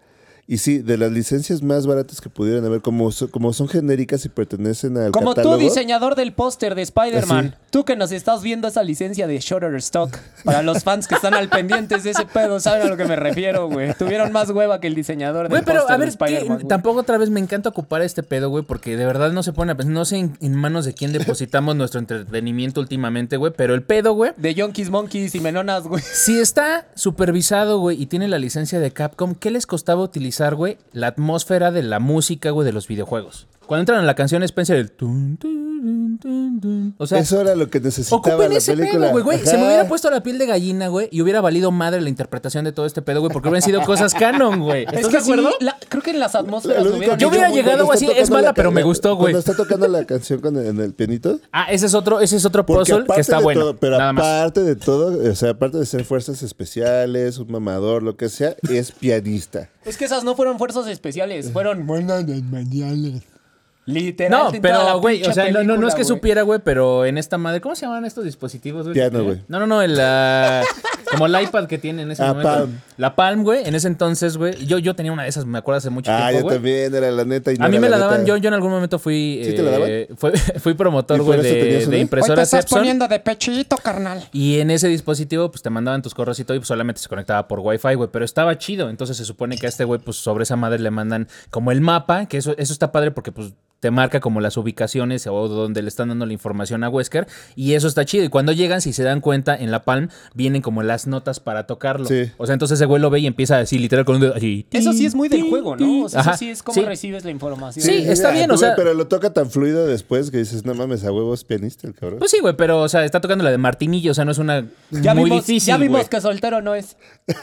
[0.52, 4.24] Y sí, de las licencias más baratas que pudieran haber, como, so- como son genéricas
[4.24, 5.54] y pertenecen al Como catálogo.
[5.56, 7.54] tú, diseñador del póster de Spider-Man.
[7.54, 7.64] Así.
[7.70, 10.16] Tú que nos estás viendo esa licencia de Shutterstock.
[10.44, 13.14] Para los fans que están al pendientes de ese pedo, saben a lo que me
[13.14, 13.94] refiero, güey.
[13.94, 16.66] Tuvieron más hueva que el diseñador del Güey, pero póster a ver, de Spider-Man.
[16.66, 19.70] tampoco otra vez me encanta ocupar este pedo, güey, porque de verdad no se pone
[19.70, 23.72] a pensar, no sé en, en manos de quién depositamos nuestro entretenimiento últimamente, güey, pero
[23.74, 26.02] el pedo, güey, De Yonkis, Monkeys y Menonas, güey.
[26.02, 30.39] si está supervisado, güey, y tiene la licencia de Capcom, ¿qué les costaba utilizar,
[30.92, 33.46] la atmósfera de la música, güey, de los videojuegos?
[33.66, 34.90] Cuando entran a la canción Spencer, el...
[36.98, 39.00] O sea, Eso era lo que necesitaba Ocupen la ese película.
[39.06, 39.38] pedo, güey, güey.
[39.46, 42.64] Se me hubiera puesto la piel de gallina, güey, y hubiera valido madre la interpretación
[42.64, 44.82] de todo este pedo, güey, porque hubieran sido cosas canon, güey.
[44.84, 45.50] ¿Estás Es de que sí, acuerdo?
[45.60, 48.70] la- creo que en las atmósferas La Yo hubiera llegado así, es mala, la pero
[48.70, 49.32] me gustó, güey.
[49.32, 51.38] Cuando está tocando la canción con el- en el pianito.
[51.52, 53.60] Ah, ese es otro, ese es otro puzzle que está bueno.
[53.60, 54.24] todo- pero nada más.
[54.24, 58.54] aparte de todo, o sea, aparte de ser fuerzas especiales, un mamador, lo que sea,
[58.70, 59.68] es pianista.
[59.84, 63.22] Es que esas no fueron fuerzas especiales, fueron buenas mañanas.
[63.86, 64.30] Literal.
[64.30, 67.04] No, la pero, güey, o sea, no, no, no es que película, supiera, güey, pero
[67.06, 68.94] en esta madre, ¿cómo se llaman estos dispositivos, güey?
[68.94, 69.42] Piano, güey.
[69.48, 70.62] No, no, no, el, ah,
[71.10, 72.48] Como el iPad que tiene en ese Ah, momento.
[72.52, 72.70] Palm.
[72.98, 73.66] La Palm, güey.
[73.66, 74.64] En ese entonces, güey.
[74.64, 76.56] Yo, yo tenía una de esas, me acuerdo hace mucho Ah, tiempo, yo güey.
[76.56, 77.52] también, era la neta.
[77.52, 79.62] y no A mí me la daban, yo, yo en algún momento fui, ¿Sí te
[79.62, 79.88] la daban?
[79.90, 81.96] eh, fue- fui promotor, ¿Y por güey, de, de una?
[81.96, 82.98] impresoras Epson.
[82.98, 84.28] de pechito, carnal.
[84.32, 87.08] Y en ese dispositivo, pues te mandaban tus correos y todo, y pues, solamente se
[87.08, 88.08] conectaba por Wi-Fi, güey.
[88.12, 88.88] Pero estaba chido.
[88.88, 91.80] Entonces se supone que a este güey, pues sobre esa madre le mandan como el
[91.80, 95.82] mapa, que eso, eso está padre porque, pues, te marca como las ubicaciones o donde
[95.82, 97.26] le están dando la información a Wesker.
[97.56, 98.24] Y eso está chido.
[98.24, 101.66] Y cuando llegan, si se dan cuenta, en la Palm vienen como las notas para
[101.66, 102.06] tocarlo.
[102.06, 102.30] Sí.
[102.36, 104.66] O sea, entonces ese güey lo ve y empieza así, literal, con un dedo así.
[104.70, 106.04] Eso sí es muy del juego, ¿no?
[106.04, 106.82] O sea, Ajá, eso sí es cómo sí.
[106.86, 107.84] recibes la información.
[107.84, 110.64] Sí, está ah, bien, o güey, sea- Pero lo toca tan fluido después que dices,
[110.64, 112.18] no mames, a huevos pianista el cabrón.
[112.18, 114.38] Pues sí, güey, pero, o sea, está tocando la de Martinillo, o sea, no es
[114.38, 116.96] una Ya muy vimos, difícil, ya vimos que soltero no es.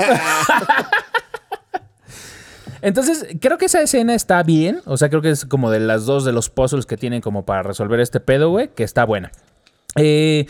[2.81, 4.81] Entonces, creo que esa escena está bien.
[4.85, 7.45] O sea, creo que es como de las dos de los puzzles que tienen como
[7.45, 9.31] para resolver este pedo, güey, que está buena.
[9.95, 10.45] Eh,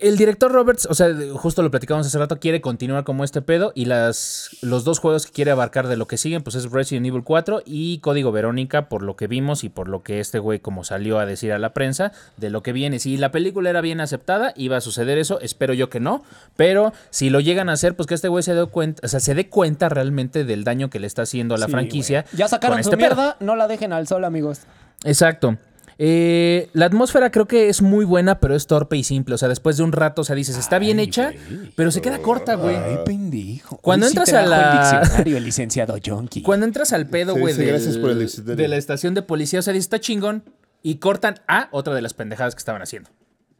[0.00, 3.72] el director Roberts, o sea, justo lo platicamos hace rato, quiere continuar como este pedo
[3.74, 7.06] y las, los dos juegos que quiere abarcar de lo que siguen, pues es Resident
[7.06, 10.60] Evil 4 y Código Verónica, por lo que vimos y por lo que este güey
[10.60, 12.98] como salió a decir a la prensa, de lo que viene.
[12.98, 16.22] Si la película era bien aceptada, iba a suceder eso, espero yo que no,
[16.56, 19.20] pero si lo llegan a hacer, pues que este güey se dé cuenta, o sea,
[19.20, 22.24] se dé cuenta realmente del daño que le está haciendo a la Sí, franquicia.
[22.32, 23.14] Ya sacaron su este pedo.
[23.14, 24.60] mierda, no la dejen al sol, amigos.
[25.04, 25.56] Exacto.
[26.02, 29.34] Eh, la atmósfera creo que es muy buena, pero es torpe y simple.
[29.34, 31.32] O sea, después de un rato, o sea, dices, está bien hecha,
[31.76, 32.78] pero se queda corta, güey.
[33.04, 33.76] pendejo.
[33.82, 36.40] Cuando Hoy sí entras trajo a la- el diccionario, el licenciado Yonki.
[36.40, 38.56] Cuando entras al pedo, Sí, güey, sí, del- gracias por el diccionario.
[38.56, 40.42] de la estación de policía, o sea, dices, está chingón,
[40.82, 43.10] y cortan a otra de las pendejadas que estaban haciendo.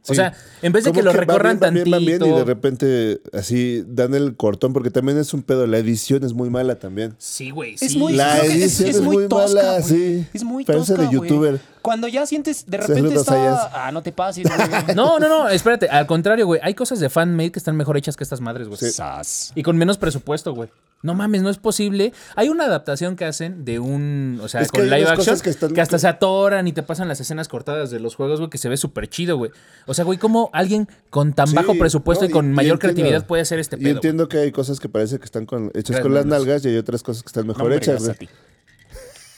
[0.03, 0.15] O Sí.
[0.15, 0.33] sea,
[0.63, 2.43] en vez de Como que lo van recorran bien, van bien, van bien, y de
[2.43, 5.67] repente así dan el cortón, porque también es un pedo.
[5.67, 7.13] La edición es muy mala también.
[7.19, 7.99] Sí, güey, Es sí.
[7.99, 9.83] muy, La creo que edición es muy tosca, mala, güey.
[9.83, 10.25] sí.
[10.33, 11.29] Es muy Parece tosca, de güey.
[11.29, 11.59] youtuber.
[11.81, 13.87] Cuando ya sientes, de repente Saludos está...
[13.87, 14.95] Ah, no te pases, güey.
[14.95, 15.87] No, no, no, espérate.
[15.89, 16.59] Al contrario, güey.
[16.63, 18.79] Hay cosas de fan-made que están mejor hechas que estas madres, güey.
[18.79, 19.51] Sas.
[19.55, 20.69] Y con menos presupuesto, güey.
[21.03, 22.13] No mames, no es posible.
[22.35, 24.39] Hay una adaptación que hacen de un.
[24.43, 25.35] O sea, Es que con live action.
[25.37, 28.39] Que, que están- hasta se atoran y te pasan las escenas cortadas de los juegos,
[28.39, 29.49] güey, que se ve súper chido, güey.
[29.87, 32.73] O sea, güey, ¿cómo alguien con tan Sí, bajo presupuesto no, y con y- mayor
[32.75, 32.93] entiendo.
[32.95, 33.85] creatividad puede hacer este Y pedo?
[33.85, 33.95] güey?
[33.95, 36.77] entiendo que hay cosas que parece que están con- hechas con las nalgas y hay
[36.77, 38.03] otras cosas que están mejor hechas.
[38.05, 38.29] güey.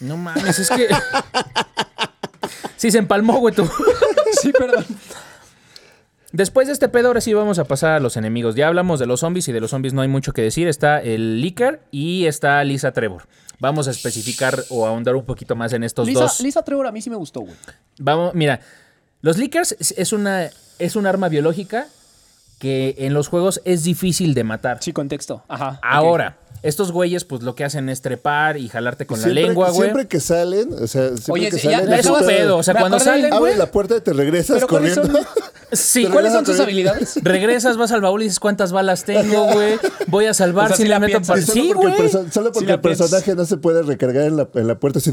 [0.02, 0.90] No mames, es que.
[2.78, 3.70] sí, se empalmó, güey, tú.
[4.42, 4.86] Sí, perdón.
[6.32, 8.56] Después de este pedo, ahora sí vamos a pasar a los enemigos.
[8.56, 10.68] Ya hablamos de los zombies y de los zombies no hay mucho que decir.
[10.68, 13.28] Está el Licker y está Lisa Trevor.
[13.60, 16.40] Vamos a especificar o ahondar un poquito más en estos Lisa, dos.
[16.40, 17.54] Lisa Trevor a mí sí me gustó, güey.
[18.00, 18.60] Vamos, mira,
[19.22, 21.86] los Lickers es- una, es un arma biológica
[22.60, 24.80] que en los juegos es difícil de matar.
[24.82, 25.44] Sí, contexto.
[25.48, 25.80] Ajá.
[25.84, 29.70] Ahora, estos güeyes, pues lo que hacen es trepar y jalarte con Siempre- la lengua,
[29.70, 29.82] güey.
[29.90, 31.90] Siempre que salen, o sea, siempre Oye, que ya- salen.
[31.90, 32.58] ya Es es un pedo.
[32.58, 33.34] O sea, cuando salen, güey.
[33.38, 35.20] Abres la puerta y te regresas Pero ¿cuáles corriendo.
[35.22, 35.28] son,
[35.74, 37.16] Sí, ¿cuáles son tus habilidades?
[37.24, 39.78] regresas, vas al baúl y dices cuántas balas tengo, güey.
[40.08, 41.36] Voy a salvar O sea, si la meto piensas.
[41.36, 42.10] pa- Y solo Sí, porque, el, güey.
[42.10, 45.00] perso- solo porque el personaje no se puede recargar en la, en la puerta.
[45.00, 45.12] Así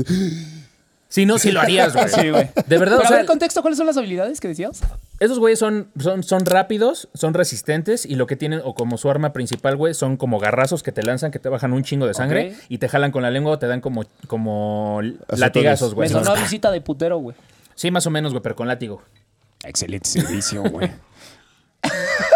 [1.11, 2.08] Si no, sí lo harías, güey.
[2.08, 2.48] Sí, güey.
[2.66, 4.80] De verdad, Pero o a sea, ver, contexto, ¿cuáles son las habilidades que decías?
[5.18, 9.11] Esos güeyes son, son, son rápidos, son resistentes y lo que tienen, o como su
[9.11, 12.14] arma principal, güey, son como garrazos que te lanzan, que te bajan un chingo de
[12.14, 15.40] sangre y te jalan con la lengua o te dan como, como Azotones.
[15.40, 16.08] latigazos, Me güey.
[16.08, 17.36] sonó a visita de putero, güey.
[17.74, 19.02] Sí, más o menos, güey, pero con látigo.
[19.64, 20.90] Excelente servicio, güey.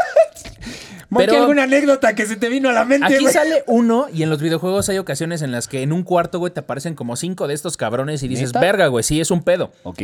[1.20, 3.32] Pero- Pero alguna anécdota que se te vino a la mente, Aquí güey.
[3.32, 6.52] sale uno y en los videojuegos hay ocasiones en las que en un cuarto, güey,
[6.52, 8.60] te aparecen como cinco de estos cabrones y dices, ¿Neta?
[8.60, 9.72] verga, güey, sí, es un pedo.
[9.82, 10.00] Ok.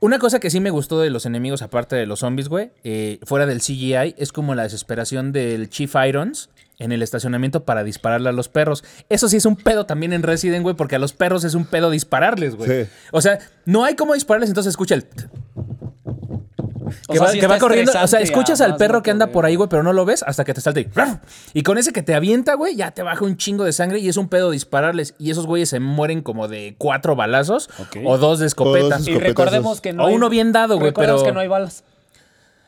[0.00, 3.20] Una cosa que sí me gustó de los enemigos, aparte de los zombies, güey, eh,
[3.22, 8.28] fuera del CGI, es como la desesperación del Chief Irons en el estacionamiento para dispararle
[8.28, 8.84] a los perros.
[9.08, 11.64] Eso sí es un pedo también en Resident, güey, porque a los perros es un
[11.64, 12.84] pedo dispararles, güey.
[12.84, 12.90] Sí.
[13.12, 15.06] O sea, no hay cómo dispararles, entonces escucha el...
[17.08, 19.10] O Que, sea, va, sí que va está corriendo, o sea, escuchas al perro que
[19.10, 20.88] anda por ahí, güey, pero no lo ves hasta que te salta y...
[21.52, 24.08] Y con ese que te avienta, güey, ya te baja un chingo de sangre y
[24.08, 25.14] es un pedo dispararles.
[25.18, 27.68] Y esos güeyes se mueren como de cuatro balazos
[28.04, 28.86] o dos de escopeta.
[28.96, 31.34] O dos Y recordemos que no O hay- uno bien dado, güey, recordemos pero- que
[31.34, 31.84] no hay balas.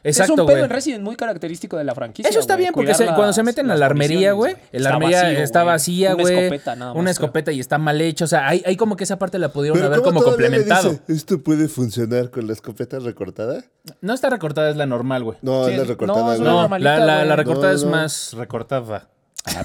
[0.07, 2.31] Exacto, es un pedo en Resident muy característico de la franquicia.
[2.31, 4.79] Eso está güey, bien, porque se- cuando se las- meten a la armería, güey, la
[4.79, 5.73] Está armería vacío, está güey.
[5.75, 6.39] vacía, Una güey.
[6.39, 7.13] escopeta nada más, Una creo.
[7.13, 8.25] escopeta y está mal hecha.
[8.25, 10.91] O sea, hay, hay como que esa parte la pudieron Pero haber ¿cómo como complementado.
[10.91, 13.65] dice, ¿Esto puede funcionar con la escopeta recortada?
[14.01, 15.39] No está recortada, es la normal, güey.
[15.43, 16.25] No, Sí, es la no, recortada.
[16.25, 17.29] una No, normalita, la, la- güey.
[17.29, 17.91] la recortada No, es no.
[17.91, 19.09] más recortada.
[19.49, 19.65] Ah,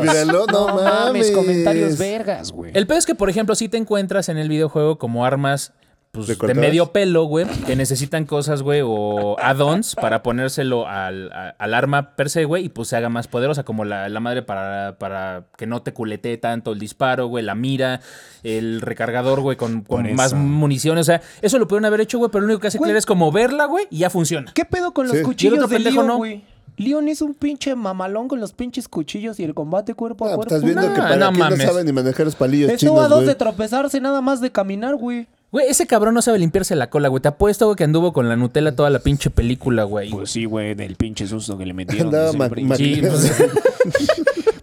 [0.00, 1.32] míralo, no mames.
[1.32, 2.70] comentarios vergas, güey.
[2.74, 5.72] El pedo es que, por ejemplo, si te encuentras en el videojuego como armas
[6.12, 11.54] pues, de medio pelo, güey, que necesitan cosas, güey, o add-ons para ponérselo al, a-
[11.58, 14.42] al arma per se, güey, y pues se haga más poderosa, como la, la madre
[14.42, 18.00] para, para que no te culetee tanto el disparo, güey, la mira,
[18.42, 21.02] el recargador, güey, con, con más municiones.
[21.02, 22.78] O sea, eso lo pudieron haber hecho, güey, pero lo único que hace.
[22.78, 24.50] Claire es como verla, güey, y ya funciona.
[24.52, 25.18] ¿Qué pedo con los Sí.
[25.18, 26.16] Y el cuchillos otro de pendejo lío, no.
[26.16, 26.42] güey?
[26.76, 30.36] Leon es un pinche mamalón con los pinches cuchillos y el combate cuerpo a Ah,
[30.36, 30.54] cuerpo.
[30.54, 33.08] estás viendo que para no quien no sabe ni manejar los palillos Estuvo chinos, a
[33.08, 33.26] dos güey.
[33.28, 35.28] de tropezarse nada más de caminar, güey.
[35.52, 37.20] Güey, ese cabrón no sabe limpiarse la cola, güey.
[37.20, 40.10] Te apuesto, güey, que anduvo con la Nutella toda la pinche película, güey.
[40.10, 42.06] Pues sí, güey, del pinche susto que le metieron.
[42.06, 43.10] Andaba desde el ma- principio.
[43.10, 43.30] ma- Sí,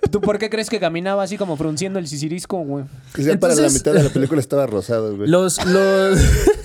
[0.11, 2.85] ¿Tú por qué crees que caminaba así como frunciendo el sisirisco, güey?
[3.13, 5.27] Que ya para la Entonces- mitad de la película estaba rosado, güey.
[5.29, 6.19] Los, los,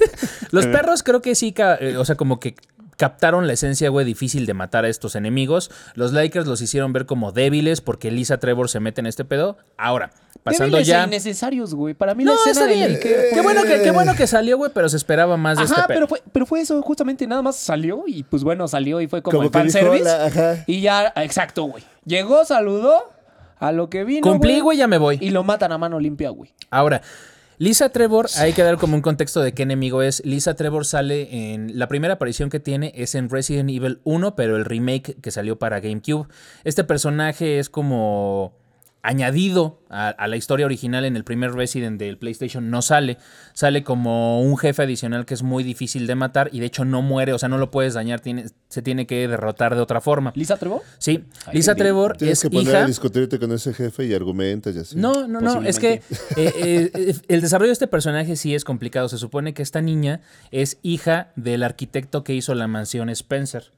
[0.52, 2.54] los perros creo que sí, eh, o sea, como que
[3.02, 5.72] captaron la esencia, güey, difícil de matar a estos enemigos.
[5.96, 9.56] Los Lakers los hicieron ver como débiles porque Lisa Trevor se mete en este pedo.
[9.76, 10.12] Ahora,
[10.44, 11.04] pasando Débiles e ya...
[11.04, 11.94] innecesarios, güey.
[11.94, 12.92] Para mí No, la escena está de bien.
[12.92, 15.74] Nick Qué bueno que, qué bueno que salió, güey, pero se esperaba más de Ajá,
[15.74, 15.94] este pedo.
[15.96, 19.20] pero fue, pero fue eso, justamente nada más salió y pues bueno, salió y fue
[19.20, 20.02] como, Como el fanservice.
[20.04, 20.64] "Hola", ajá.
[20.68, 21.82] Y ya, exacto, güey.
[22.04, 23.10] Llegó, saludó
[23.58, 24.20] a lo que vino.
[24.22, 25.18] Cumplí, güey, ya me voy.
[25.20, 26.52] Y lo matan a mano limpia, güey.
[26.70, 27.02] Ahora,
[27.62, 30.20] Lisa Trevor, hay que dar como un contexto de qué enemigo es.
[30.26, 31.78] Lisa Trevor sale en.
[31.78, 35.60] La primera aparición que tiene es en Resident Evil 1, pero el remake que salió
[35.60, 36.26] para GameCube.
[36.64, 38.52] Este personaje es como
[39.02, 43.18] añadido a, a la historia original en el primer Resident del PlayStation no sale.
[43.52, 47.02] Sale como un jefe adicional que es muy difícil de matar y de hecho no
[47.02, 50.32] muere, o sea, no lo puedes dañar, tiene, se tiene que derrotar de otra forma.
[50.36, 50.82] ¿Lisa Trevor?
[50.98, 52.84] Sí, Ay, Lisa Trevor Tienes es que poner hija.
[52.84, 54.96] a discutirte con ese jefe y argumentas y así.
[54.96, 55.62] No, no, no.
[55.62, 56.62] Es que Posiblemente.
[56.70, 59.08] eh, eh, el desarrollo de este personaje sí es complicado.
[59.08, 60.20] Se supone que esta niña
[60.52, 63.72] es hija del arquitecto que hizo la mansión Spencer.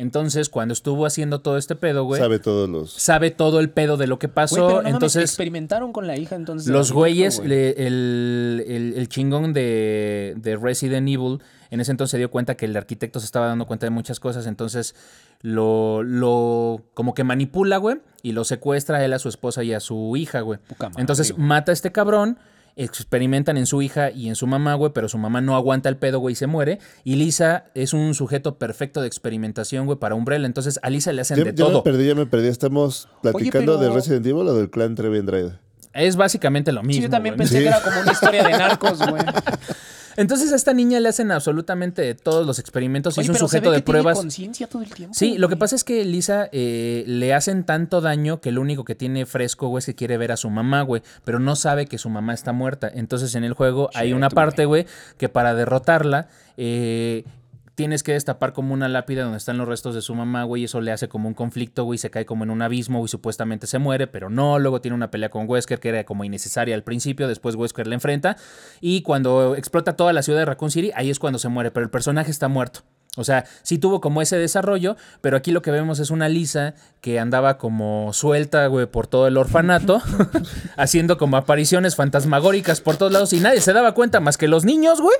[0.00, 2.36] Entonces, cuando estuvo haciendo todo este pedo, güey, sabe.
[2.36, 3.36] Sabe todos los...
[3.36, 4.54] todo el pedo de lo que Güey, pasó.
[4.56, 6.68] pero no mames, entonces, experimentaron con la hija entonces.
[6.68, 7.48] los güeyes, güey.
[7.50, 11.40] le- el, el- el chingón de, de Resident Evil,
[11.70, 14.18] en ese entonces se dio cuenta que el arquitecto se estaba dando cuenta de muchas
[14.20, 14.94] cosas, entonces
[15.42, 19.72] lo, lo como que manipula, güey, y lo secuestra a él, a su esposa y
[19.72, 20.58] a su hija, güey.
[20.96, 21.42] Entonces güey.
[21.46, 22.38] mata a este cabrón,
[22.76, 25.96] experimentan en su hija y en su mamá, güey, pero su mamá no aguanta el
[25.96, 26.78] pedo, güey, y se muere.
[27.04, 30.46] Y Lisa es un sujeto perfecto de experimentación, güey, para Umbrella.
[30.46, 31.82] Entonces a Lisa le hacen Ya, de ya me todo.
[31.82, 32.48] perdí, ya me perdí.
[32.48, 35.58] ¿Estamos platicando pero- de Resident Evil o del clan Trevi Andrade?
[35.92, 37.00] Es básicamente lo mismo.
[37.00, 37.48] Sí, yo también güey.
[37.48, 37.62] pensé Sí.
[37.64, 39.22] que era como una historia de narcos, güey.
[40.20, 43.16] Entonces a esta niña le hacen absolutamente todos los experimentos.
[43.16, 44.18] y es un sujeto de que tiene pruebas.
[44.18, 45.14] conciencia todo el tiempo.
[45.14, 48.84] Sí, lo que pasa es que Lisa eh, le hacen tanto daño que lo único
[48.84, 51.86] que tiene fresco, güey, es que quiere ver a su mamá, güey, pero no sabe
[51.86, 52.90] que su mamá está muerta.
[52.94, 54.84] Entonces en el juego hay una parte, güey,
[55.16, 57.24] que para derrotarla eh,
[57.80, 60.64] tienes que destapar como una lápida donde están los restos de su mamá, güey, y
[60.66, 63.66] eso le hace como un conflicto, güey, se cae como en un abismo y supuestamente
[63.66, 66.82] se muere, pero no, luego tiene una pelea con Wesker que era como innecesaria al
[66.82, 68.36] principio, después Wesker le enfrenta
[68.82, 71.84] y cuando explota toda la ciudad de Raccoon City, ahí es cuando se muere, pero
[71.84, 72.80] el personaje está muerto.
[73.16, 76.74] O sea, sí tuvo como ese desarrollo, pero aquí lo que vemos es una Lisa
[77.00, 80.02] que andaba como suelta, güey, por todo el orfanato,
[80.76, 84.66] haciendo como apariciones fantasmagóricas por todos lados y nadie se daba cuenta más que los
[84.66, 85.16] niños, güey.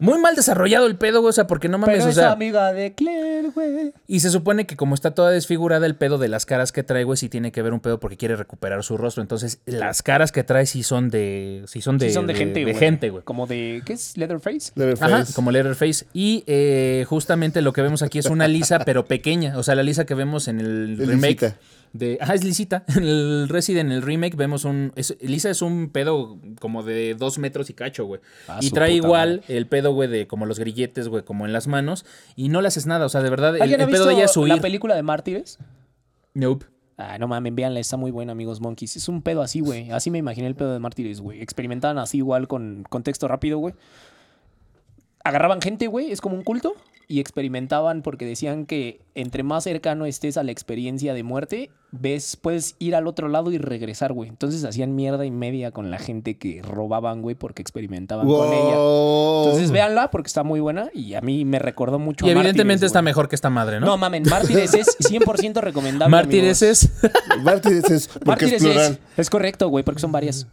[0.00, 2.32] Muy mal desarrollado el pedo, güey, o sea, porque no mames, Pero o es sea,
[2.32, 3.92] amiga de Claire, güey.
[4.08, 7.04] y se supone que como está toda desfigurada, el pedo de las caras que trae,
[7.04, 9.22] güey, sí tiene que ver un pedo porque quiere recuperar su rostro.
[9.22, 11.62] Entonces, las caras que trae sí son de.
[11.68, 12.74] Sí son de, Sí, son de, gente, de güey.
[12.76, 13.22] gente, güey.
[13.22, 13.82] Como de.
[13.86, 14.16] ¿Qué es?
[14.16, 14.72] Leatherface.
[14.74, 15.14] Leatherface.
[15.14, 16.06] Ajá, como Leatherface.
[16.12, 19.56] Y eh, justamente lo que vemos aquí es una Lisa, pero pequeña.
[19.58, 21.40] O sea, la Lisa que vemos en el Es remake.
[21.42, 21.56] lisita.
[21.94, 22.84] De, ah, es lisita.
[22.96, 24.92] En el Resident, en el remake, vemos un.
[24.96, 28.20] es- Lisa es un pedo como de dos metros y cacho, güey.
[28.48, 29.56] Ah, y trae igual madre.
[29.56, 32.04] el pedo, güey, de como los grilletes, güey, como en las manos.
[32.34, 33.06] Y no le haces nada.
[33.06, 34.60] O sea, de verdad, el, ¿Alguien ha el pedo visto de ella es la huir.
[34.60, 35.58] película de Mártires?
[36.34, 36.66] Nope.
[36.96, 38.96] Ah, no mames, véanla, está muy buena, amigos monkeys.
[38.96, 39.90] Es un pedo así, güey.
[39.92, 41.40] Así me imaginé el pedo de Mártires, güey.
[41.42, 43.74] Experimentaban así igual con contexto rápido, güey.
[45.24, 46.74] Agarraban gente, güey, es como un culto.
[47.06, 52.36] Y experimentaban porque decían que entre más cercano estés a la experiencia de muerte, ves,
[52.36, 54.28] puedes ir al otro lado y regresar, güey.
[54.28, 58.74] Entonces hacían mierda y media con la gente que robaban, güey, porque experimentaban con ella.
[58.74, 62.64] Entonces véanla porque está muy buena y a mí me recordó mucho Y a evidentemente
[62.64, 63.10] Mártires, está güey.
[63.10, 63.86] mejor que esta madre, ¿no?
[63.86, 66.10] No, mamen, Mártires es 100% recomendable.
[66.10, 66.84] Mártires amigos.
[66.84, 67.12] es.
[67.42, 70.46] Mártires es porque Mártires es es, es correcto, güey, porque son varias.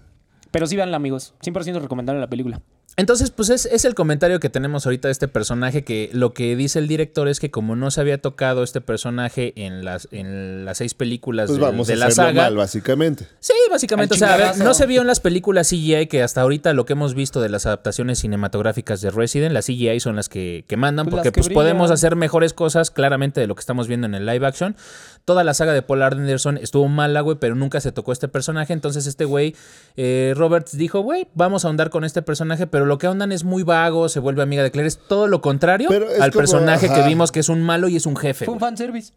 [0.51, 1.33] Pero sí véanla, amigos.
[1.43, 2.61] 100% recomendable la película.
[2.97, 6.55] Entonces, pues es, es el comentario que tenemos ahorita de este personaje, que lo que
[6.57, 10.65] dice el director es que como no se había tocado este personaje en las, en
[10.65, 12.43] las seis películas Pues de, vamos de a la saga.
[12.43, 13.27] mal, básicamente.
[13.39, 14.15] Sí, básicamente.
[14.15, 16.73] Al O sea, a ver, no se vio en las películas CGI que hasta ahorita
[16.73, 20.65] lo que hemos visto de las adaptaciones cinematográficas de Resident, las CGI son las que,
[20.67, 23.87] que mandan, Pues porque que pues podemos hacer mejores cosas claramente de lo que estamos
[23.87, 24.75] viendo en el live action.
[25.23, 28.73] Toda la saga de Paul Anderson estuvo mala, güey, pero nunca se tocó este personaje.
[28.73, 29.55] Entonces este güey,
[29.95, 33.43] eh, Roberts, dijo, güey, vamos a ahondar con este personaje, pero lo que ahondan es
[33.43, 34.87] muy vago, se vuelve amiga de Claire.
[34.87, 37.95] Es todo lo contrario Pero al como, personaje que vimos que es un malo y
[37.95, 38.45] es un jefe.
[38.45, 39.13] Fue un fanservice.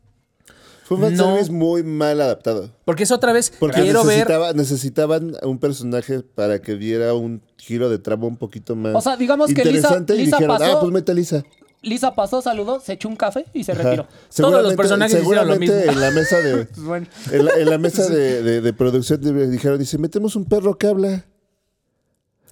[0.84, 1.08] Fue un No.
[1.24, 2.70] fanservice muy mal adaptado.
[2.84, 4.18] Porque es otra vez, Porque quiero ver...
[4.18, 9.00] necesitaba, necesitaban un personaje para que diera un giro de trama un poquito más O
[9.00, 11.42] sea, digamos que Lisa- interesante y Lisa dijeron, pasó- ah, pues mete a Lisa.
[11.80, 13.82] Lisa pasó, saludó, se echó un café y se Ajá.
[13.82, 14.06] retiró.
[14.34, 15.92] Todos los personajes hicieron lo seguramente mismo.
[15.92, 19.48] en la mesa de Bueno, en la, en la mesa de, de- de producción de-
[19.50, 21.24] dijeron dice metemos un perro que habla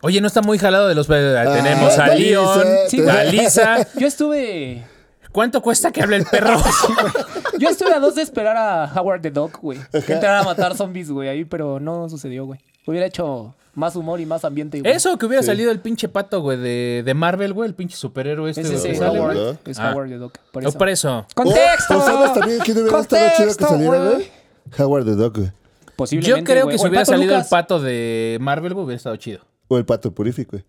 [0.03, 1.09] Oye, no está muy jalado de los.
[1.11, 3.87] Ah, Tenemos a Leon, Sí, a Lisa.
[3.99, 4.85] yo estuve.
[5.33, 6.61] ¿Cuánto cuesta que hable el perro?
[7.59, 9.79] Yo estuve a dos de esperar a Howard the Dog, güey.
[10.05, 12.61] Que entrara a matar zombies, güey, ahí, pero no sucedió, güey.
[12.87, 14.81] Hubiera hecho más humor y más ambiente.
[14.81, 14.93] güey.
[14.93, 18.51] Eso, que hubiera salido el pinche pato, güey, de, de Marvel, güey, el pinche superhéroe
[18.51, 18.61] este.
[18.63, 19.57] Ese que sale, Howard.
[19.65, 19.93] Es Ah.
[19.95, 20.33] Howard the Dog.
[20.53, 20.79] Por No, eso.
[20.79, 21.27] por eso.
[21.35, 21.95] ¡Contexto!
[21.97, 24.31] Oh, ¿o sabes también quién hubiera estado chido que ¡Contexto, saliera güey!
[24.79, 25.51] Howard the Duck güey.
[25.97, 26.75] Posiblemente, Yo creo güey.
[26.77, 27.47] que si hubiera salido Lucas.
[27.47, 29.41] el pato de Marvel, güey, hubiera estado chido.
[29.75, 30.65] O el pato purific güey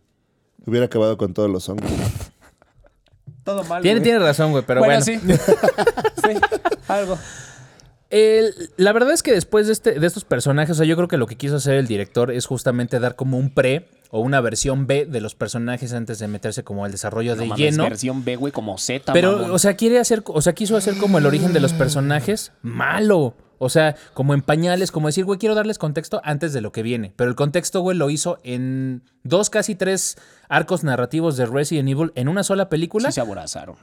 [0.65, 1.89] hubiera acabado con todos los hongos
[3.43, 4.03] Todo mal, Tiene, güey.
[4.03, 5.01] tiene razón, güey, pero bueno.
[5.01, 5.19] sí.
[5.19, 6.31] sí,
[6.87, 7.17] algo.
[8.09, 11.07] El- la verdad es que después de, este, de estos personajes, o sea, yo creo
[11.07, 14.39] que lo que quiso hacer el director es justamente dar como un pre o una
[14.39, 17.83] versión B de los personajes antes de meterse como al desarrollo de mames, lleno.
[17.83, 19.51] versión B, güey, como Z, Pero, mamón.
[19.51, 23.33] o sea, quiere hacer, o sea, quiso hacer como el origen de los personajes malo.
[23.63, 26.83] O sea, como en pañales, como decir, güey, quiero darles contexto antes de lo que
[26.83, 27.13] viene.
[27.15, 30.17] Pero el contexto, güey, lo hizo en dos, casi tres
[30.49, 33.75] arcos narrativos de Resident Evil en una sola película, Sí se aborazaron.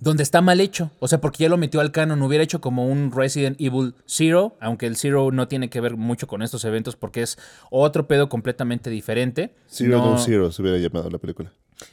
[0.00, 0.90] donde está mal hecho.
[0.98, 4.56] O sea, porque ya lo metió al canon, hubiera hecho como un Resident Evil Zero,
[4.60, 7.38] aunque el Zero no tiene que ver mucho con estos eventos porque es
[7.70, 9.54] otro pedo completamente diferente.
[9.66, 11.50] Zero No- no Zero se hubiera llamado la película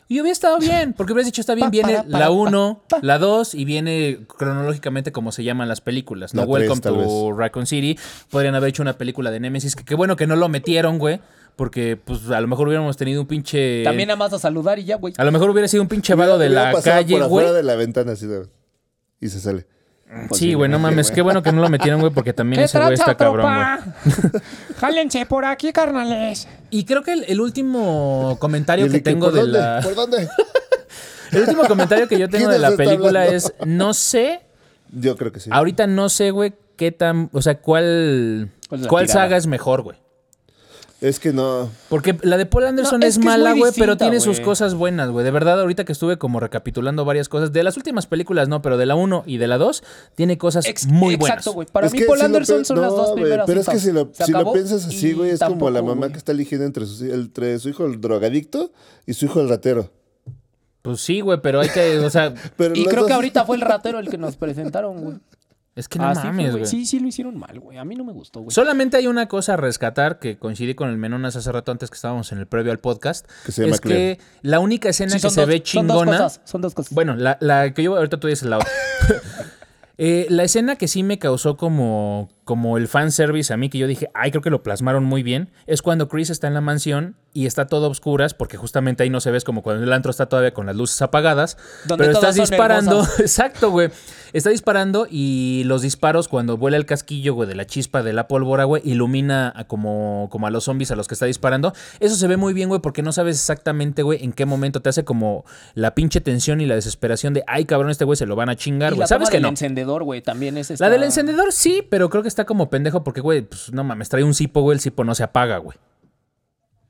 [0.07, 2.83] y hubiera estado bien, porque hubieras dicho, está bien, Pa, viene para, para, la 1,
[3.01, 6.41] la 2 y viene cronológicamente como se llaman las películas, ¿no?
[6.41, 7.97] La Welcome tres, to Raccoon City.
[8.29, 11.19] Podrían haber hecho una película de Nemesis, que qué bueno que no lo metieron, güey,
[11.55, 13.83] porque pues a lo mejor hubiéramos tenido un pinche...
[13.83, 15.13] También nada más a saludar y ya, güey.
[15.17, 17.53] A lo mejor hubiera sido un pinche vado de la calle, güey.
[17.53, 18.47] de la ventana así de-
[19.19, 19.65] y se sale
[20.31, 22.79] Sí, güey, no mames, qué bueno que no lo metieron, güey, porque también ¿Qué ese
[22.79, 24.41] güey está cabrón, güey.
[24.79, 26.47] Jálense por aquí, carnales.
[26.69, 29.59] Y creo que el, el último comentario que tengo ¿por de dónde?
[29.59, 29.79] la...
[29.81, 30.27] ¿por dónde?
[31.31, 33.37] El último comentario que yo tengo ¿Quién de la película hablando?
[33.37, 34.41] es, no sé
[34.91, 37.29] yo creo que sí Ahorita no sé, güey, qué tan.
[37.33, 38.51] O sea, cuál.
[38.87, 39.97] ¿Cuál saga es mejor, güey?
[41.01, 44.39] Es que no Porque la de Paul Anderson No, es, mala, güey, pero tiene sus
[44.39, 45.25] cosas buenas, güey.
[45.25, 48.77] De verdad, ahorita que estuve como recapitulando varias cosas, de las últimas películas no, pero
[48.77, 49.83] de la 1 y de la 2,
[50.15, 51.39] tiene cosas Ex- muy buenas.
[51.39, 51.67] Exacto, güey.
[51.71, 53.45] Para Es mí, Paul si Anderson son las dos güey, primeras.
[53.47, 56.17] Pero es que si lo, si lo piensas así, güey, es como la mamá que
[56.17, 56.85] está eligiendo entre,
[57.59, 58.71] su hijo el drogadicto
[59.05, 59.91] y su hijo el ratero.
[60.83, 61.99] Pues sí, güey, pero hay que.
[61.99, 65.01] O sea, Pero Y creo que dos- ahorita fue el ratero el que nos presentaron,
[65.01, 65.17] güey.
[65.75, 66.59] Es que no fue, mames, güey.
[66.63, 66.65] güey.
[66.65, 67.77] Sí, sí lo hicieron mal, güey.
[67.77, 68.51] A mí no me gustó, güey.
[68.53, 71.95] Solamente hay una cosa a rescatar que coincidí con el Menonas hace rato antes que
[71.95, 73.25] estábamos en el previo al podcast.
[73.45, 75.97] Que se llama es que la única escena Sí, que se dos- ve son dos
[75.97, 76.17] chingona.
[76.23, 76.93] cosas, Son dos cosas.
[76.93, 78.69] Bueno, la, la que yo ahorita tú dices la otra.
[80.03, 83.87] Eh, la escena que sí me causó como, como el fanservice a mí, que yo
[83.87, 87.15] dije, ay, creo que lo plasmaron muy bien, es cuando Chris está en la mansión
[87.33, 89.93] y está todo a obscuras, porque justamente ahí no se ve es como cuando el
[89.93, 91.57] antro está todavía con las luces apagadas.
[91.85, 93.89] Donde pero estás disparando, exacto, güey.
[94.33, 98.27] Está disparando y los disparos cuando vuela el casquillo, güey, de la chispa de la
[98.27, 101.73] pólvora, güey, ilumina a como, como a los zombies a los que está disparando.
[101.99, 104.89] Eso se ve muy bien, güey, porque no sabes exactamente, güey, en qué momento te
[104.89, 108.35] hace como la pinche tensión y la desesperación de, ay, cabrón, este güey se lo
[108.35, 109.01] van a chingar, güey.
[109.01, 109.49] la ¿Sabes que del no?
[109.49, 110.85] encendedor, güey, también es esta...
[110.85, 114.09] La del encendedor sí, pero creo que está como pendejo porque, güey, pues no mames,
[114.09, 115.77] trae un cipo, güey, el cipo no se apaga, güey.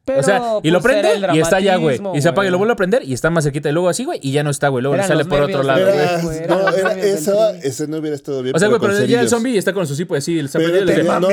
[0.03, 2.01] Pero, o sea, y lo pues, prende y está allá, güey.
[2.15, 4.03] Y se apaga y lo vuelve a prender y está más cerquita y luego así,
[4.03, 4.81] güey, y ya no está, güey.
[4.81, 5.85] Luego le sale por otro lado,
[6.23, 6.37] güey.
[6.37, 8.55] Era, no, era, esa, ese no hubiera estado bien.
[8.55, 10.67] O sea, güey, con pero ya el zombie está con su cipo así, el Pero
[10.69, 11.29] le dice, no,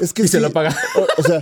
[0.00, 0.76] es que y se lo apaga.
[0.96, 1.40] O, o sea,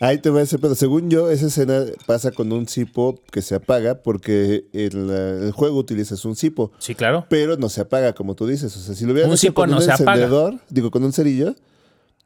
[0.00, 0.74] ahí te va ese pedo.
[0.74, 5.52] Según yo, esa escena pasa con un cipo que se apaga porque en la- el
[5.52, 7.26] juego utilizas un cipo, Sí, claro.
[7.28, 8.76] pero no se apaga, como tú dices.
[8.76, 10.12] O sea, si lo hubieran Un hecho con no un apaga.
[10.14, 11.54] encendedor, digo, con un cerillo,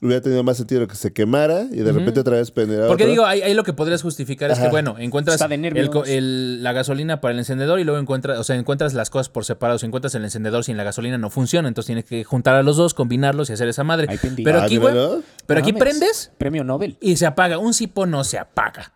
[0.03, 3.11] hubiera tenido más sentido que se quemara y de repente otra vez pendiera Porque otro.
[3.13, 5.91] digo, ahí, ahí lo que podrías justificar es que, bueno, encuentras Está de nervios.
[6.07, 9.29] el el- la gasolina para el encendedor y luego encuentras, o sea, encuentras las cosas
[9.29, 9.79] por separado.
[9.79, 12.77] Si encuentras el encendedor sin la gasolina no funciona, entonces tienes que juntar a los
[12.77, 14.07] dos, combinarlos y hacer esa madre.
[14.07, 14.45] Pendejo.
[14.45, 15.23] Pero Ah, aquí, mira, güey, ¿no?
[15.47, 15.81] pero aquí Mames.
[15.89, 16.97] prendes Premio Nobel.
[17.01, 17.59] y se apaga.
[17.59, 18.93] Un cipo no se apaga.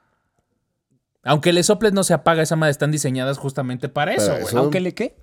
[1.22, 4.58] Aunque le soples no se apaga, esa madre están diseñadas justamente para eso, Para eso.
[4.58, 5.16] ¿Aunque le qué?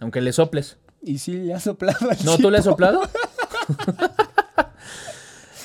[0.00, 0.78] Aunque le soples.
[1.02, 2.72] Y sí, le ha soplado al ¿No tú le has cipo.
[2.74, 3.02] soplado?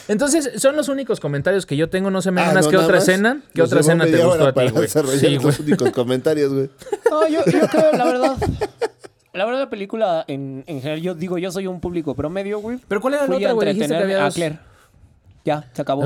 [0.09, 2.11] Entonces, son los únicos comentarios que yo tengo.
[2.11, 3.07] No sé, Ah, menos no, que otra más.
[3.07, 3.41] escena.
[3.53, 4.87] ¿Qué Nos otra escena te gustó a ti, güey?
[4.87, 6.69] Sí, los únicos comentarios, güey.
[7.09, 8.37] No, yo, yo creo, la verdad.
[9.31, 12.79] La verdad, la película en, en general, yo digo, yo soy un público promedio, güey.
[12.87, 13.73] ¿Pero cuál era la otra, güey?
[13.73, 14.29] Dijiste que a.
[14.31, 14.59] Claire.
[15.45, 16.01] Ya, se acabó.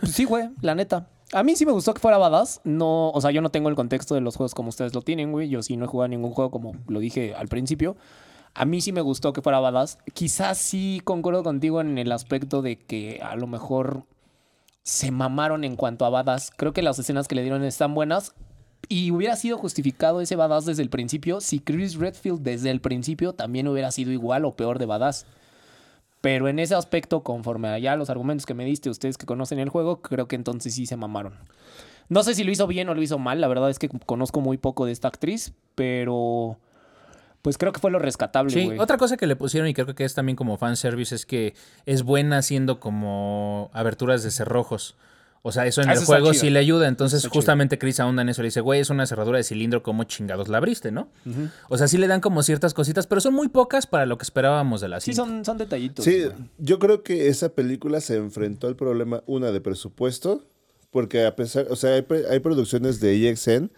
[0.00, 1.06] Pues sí, güey, la neta.
[1.32, 2.60] A mí sí me gustó que fuera badass.
[2.64, 5.30] No, o sea, yo no tengo el contexto de los juegos como ustedes lo tienen,
[5.30, 5.48] güey.
[5.48, 7.96] Yo sí no he jugado ningún juego como lo dije al principio.
[8.56, 9.98] A mí sí me gustó que fuera badass.
[10.14, 14.04] Quizás sí concuerdo contigo en el aspecto de que a lo mejor
[14.82, 16.52] se mamaron en cuanto a badass.
[16.56, 18.34] Creo que las escenas que le dieron están buenas.
[18.88, 23.34] Y hubiera sido justificado ese badass desde el principio si Chris Redfield desde el principio
[23.34, 25.26] también hubiera sido igual o peor de badass.
[26.22, 29.58] Pero en ese aspecto, conforme a ya los argumentos que me diste, ustedes que conocen
[29.58, 31.34] el juego, creo que entonces sí se mamaron.
[32.08, 34.40] No sé si lo hizo bien o lo hizo mal, la verdad es que conozco
[34.40, 36.58] muy poco de esta actriz, pero
[37.46, 40.04] pues creo que fue lo rescatable, Sí, otra cosa que le pusieron y creo que
[40.04, 44.96] es también como fanservice es que es buena haciendo como aberturas de cerrojos.
[45.42, 46.40] O sea, eso en Ah, el juego chido.
[46.40, 46.88] sí le ayuda.
[46.88, 47.38] Entonces, está chido.
[47.38, 48.42] justamente Chris ahonda en eso.
[48.42, 51.08] Le dice, güey, es una cerradura de cilindro, ¿cómo chingados la abriste, no?
[51.68, 54.24] O sea, sí le dan como ciertas cositas, pero son muy pocas para lo que
[54.24, 55.24] esperábamos de la Sí, cinta.
[55.24, 56.04] son, son detallitos.
[56.04, 56.24] Sí,
[56.58, 60.42] yo creo que esa película se enfrentó al problema, una, de presupuesto,
[60.90, 63.70] porque a pesar, o sea, hay, hay producciones de EXN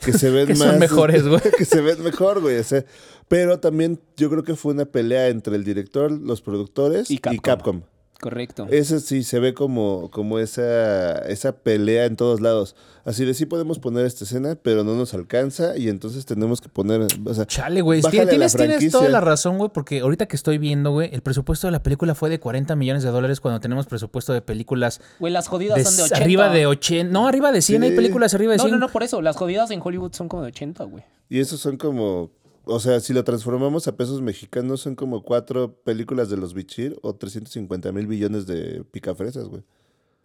[0.00, 0.70] que se ven Que más...
[0.70, 1.40] son mejores, güey.
[1.58, 2.84] que se ven mejor, güey, o sea,
[3.28, 7.38] pero también yo creo que fue una pelea entre el director, los productores Y y
[7.38, 7.82] Capcom.
[8.22, 8.68] Correcto.
[8.70, 12.76] Ese sí se ve como, como esa, esa pelea en todos lados.
[13.04, 16.68] Así de sí podemos poner esta escena, pero no nos alcanza y entonces tenemos que
[16.68, 17.04] poner...
[17.24, 18.00] O sea, Chale, güey.
[18.00, 21.72] Tienes, tienes toda la razón, güey, porque ahorita que estoy viendo, güey, el presupuesto de
[21.72, 25.48] la película fue de 40 millones de dólares cuando tenemos presupuesto de películas Güey, las
[25.48, 26.16] jodidas de son de 80.
[26.22, 27.12] arriba de 80.
[27.12, 27.82] No, arriba de 100.
[27.82, 28.70] Hay películas arriba de No, 100.
[28.70, 29.20] no, no, por eso.
[29.20, 31.02] Las jodidas en Hollywood son como de 80, güey.
[31.28, 32.30] Y esos son como,
[32.64, 36.98] o sea, si lo transformamos a pesos mexicanos, son como cuatro películas de los Bichir
[37.02, 39.62] o 350 mil billones de picafresas, güey.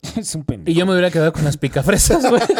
[0.17, 0.71] es un pendejo.
[0.75, 2.41] Y yo me hubiera quedado con las picafresas, güey.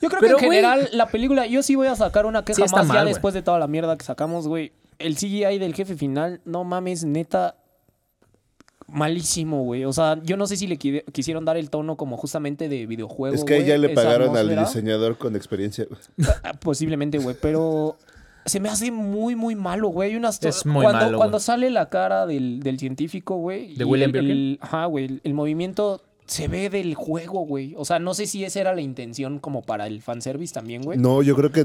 [0.00, 2.44] Yo creo Pero, que en güey- general la película, yo sí voy a sacar una
[2.44, 3.14] queja Sí, está más mal, ya güey.
[3.14, 4.72] después de toda la mierda que sacamos, güey.
[4.98, 7.56] El CGI del jefe final, no mames, neta,
[8.94, 9.84] malísimo, güey.
[9.84, 12.86] O sea, yo no sé si le qui- quisieron dar el tono como justamente de
[12.86, 13.34] videojuego.
[13.34, 15.86] es que ahí güey, ya le pagaron al diseñador con experiencia.
[16.42, 17.96] Ah, Posiblemente, güey, pero
[18.46, 20.10] se me hace muy, muy malo, güey.
[20.10, 23.74] Hay unas Es muy cuando, malo, Cuando sale la cara del, del científico, güey.
[23.74, 24.58] ¿De y William el- el-?
[24.62, 25.04] Ajá, güey.
[25.06, 27.74] El, el movimiento se ve del juego, güey.
[27.76, 30.98] O sea, no sé si esa era la intención como para el fanservice también, güey.
[30.98, 31.64] No, yo creo que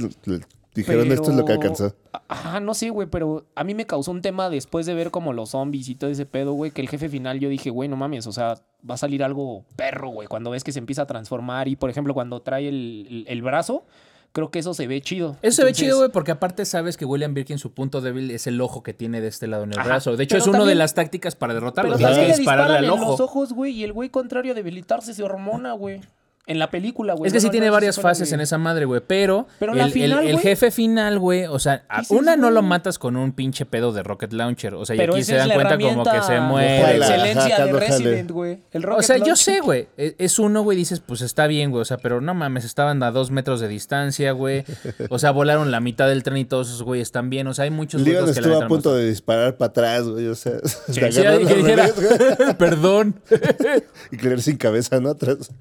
[0.76, 1.96] dijeron esto es lo que alcanzó.
[2.28, 5.34] Ajá, no sé, güey, pero a mí me causó un tema después de ver como
[5.34, 7.96] los zombies y todo ese pedo, güey, que el jefe final yo dije, güey, no
[7.96, 8.56] mames, o sea,
[8.90, 11.90] va a salir algo perro, güey, cuando ves que se empieza a transformar y, por
[11.90, 13.84] ejemplo, cuando trae el, el- el brazo,
[14.32, 15.38] creo que eso se ve chido.
[15.42, 18.46] Eso se ve chido, güey, porque aparte sabes que William Birkin su punto débil es
[18.46, 20.16] el ojo que tiene de este lado en el Ajá, brazo.
[20.16, 21.96] De hecho, pero es una de las tácticas para derrotarlo.
[21.96, 23.24] Pero Tienes que también le dispararle al en los ojo.
[23.24, 26.02] ojos, güey, y el güey contrario a debilitarse se hormona, güey.
[26.50, 27.28] En la película, güey.
[27.28, 29.02] Es que No, sí no, tiene no, varias fases en esa madre, güey.
[29.06, 30.44] Pero, Pero el, la el- final, el güey.
[30.44, 32.56] jefe final, güey, o sea, a- una no güey.
[32.56, 34.74] lo matas con un pinche pedo de rocket launcher.
[34.74, 36.80] O sea, y aquí se dan la cuenta como que se muere.
[36.84, 37.06] Ojalá.
[37.08, 37.72] excelencia Ajá, de.
[37.74, 38.60] Resident, güey.
[38.98, 39.88] O sea, yo sé, güey.
[39.96, 41.82] e- Es uno, güey, dices, pues está bien, güey.
[41.82, 44.66] O sea, pero no mames, estaban a dos metros de distancia, güey.
[45.10, 47.46] O sea, volaron la mitad del tren y todos esos güeyes están bien.
[47.48, 50.26] O sea, hay muchos Leon que la estuvo a punto de disparar para atrás, güey,
[50.28, 53.20] o sea, Sí, sí, que dijera, güey, Perdón.
[54.12, 55.10] y caer sin cabeza, ¿no?
[55.12, 55.52] Atrás.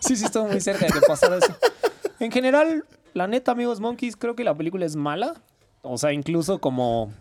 [0.00, 1.54] Sí, sí, estuvo muy cerca de que pasara eso.
[2.20, 2.84] En general,
[3.14, 5.34] la neta, amigos Monkeys, creo que la película es mala.
[5.82, 7.12] O sea, incluso como,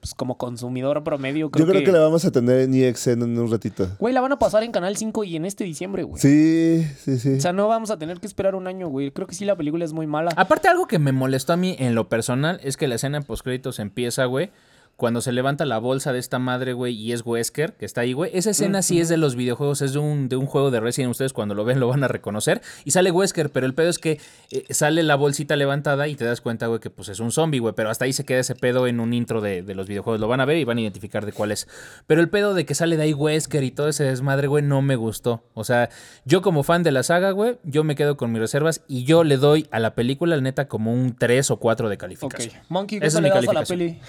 [0.00, 1.86] pues, como consumidor promedio, creo, Yo creo que...
[1.86, 3.88] que la vamos a tener en EXN en un ratito.
[3.98, 6.20] Güey, la van a pasar en Canal 5 y en este diciembre, güey.
[6.20, 7.34] Sí, sí, sí.
[7.34, 9.10] O sea, no vamos a tener que esperar un año, güey.
[9.10, 10.32] Creo que sí la película es muy mala.
[10.36, 13.24] Aparte, algo que me molestó a mí en lo personal es que la escena en
[13.24, 14.50] postcréditos empieza, güey.
[14.96, 18.12] Cuando se levanta la bolsa de esta madre, güey, y es Wesker, que está ahí,
[18.12, 18.30] güey.
[18.34, 21.10] Esa escena sí es de los videojuegos, es de un, de un juego de Resident.
[21.10, 22.62] Ustedes cuando lo ven lo van a reconocer.
[22.84, 24.20] Y sale Wesker, pero el pedo es que
[24.50, 27.58] eh, sale la bolsita levantada y te das cuenta, güey, que pues es un zombie,
[27.58, 27.74] güey.
[27.74, 30.20] Pero hasta ahí se queda ese pedo en un intro de, de los videojuegos.
[30.20, 31.66] Lo van a ver y van a identificar de cuál es.
[32.06, 34.80] Pero el pedo de que sale de ahí Wesker y todo ese desmadre, güey, no
[34.80, 35.42] me gustó.
[35.54, 35.90] O sea,
[36.24, 39.24] yo como fan de la saga, güey, yo me quedo con mis reservas y yo
[39.24, 42.54] le doy a la película, neta, como un 3 o 4 de calificación.
[42.68, 44.00] Monkey, Esa ¿cuánto es le mi das a la peli?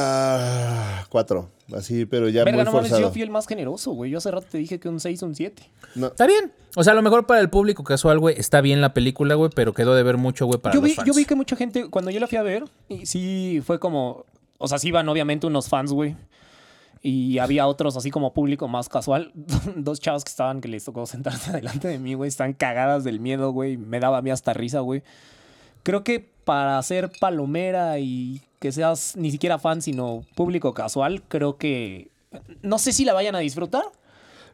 [0.00, 1.50] Ah, cuatro.
[1.74, 3.08] Así, pero ya Verga, muy no mames, forzado.
[3.08, 4.10] yo fui el más generoso, güey.
[4.10, 5.62] Yo hace rato te dije que un 6 un 7.
[5.96, 6.06] No.
[6.08, 6.52] Está bien.
[6.76, 9.50] O sea, a lo mejor para el público casual, güey, está bien la película, güey,
[9.54, 11.06] pero quedó de ver mucho, güey, para Yo los vi, fans.
[11.06, 14.24] yo vi que mucha gente, cuando yo la fui a ver, y sí fue como.
[14.58, 16.16] O sea, sí iban obviamente unos fans, güey.
[17.02, 19.30] Y había otros así como público más casual.
[19.76, 22.28] Dos chavos que estaban que les tocó sentarse delante de mí, güey.
[22.28, 23.76] Están cagadas del miedo, güey.
[23.76, 25.02] Me daba a mí hasta risa, güey.
[25.84, 31.56] Creo que para ser palomera y que seas ni siquiera fan, sino público casual, creo
[31.56, 32.10] que.
[32.62, 33.82] No sé si la vayan a disfrutar.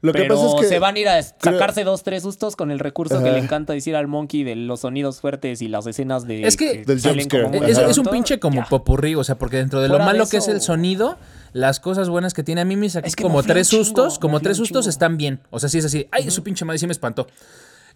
[0.00, 2.22] Lo que pero pasa es que se van a ir a creo- sacarse dos, tres
[2.24, 5.68] sustos con el recurso que le encanta decir al Monkey de los sonidos fuertes y
[5.68, 6.42] las escenas de.
[6.46, 7.44] Es que- Del salen jumpscare.
[7.44, 8.68] como Es, un pinche como Ya.
[8.68, 11.16] popurrí, o sea, porque dentro de lo Fuera de malo que es el sonido,
[11.55, 14.18] las cosas buenas que tiene a mí me saqué Es que como tres chingo, sustos,
[14.18, 14.90] como tres sustos chingo.
[14.90, 15.40] están bien.
[15.48, 17.26] O sea, sí es así, ay, su pinche madre sí me espantó.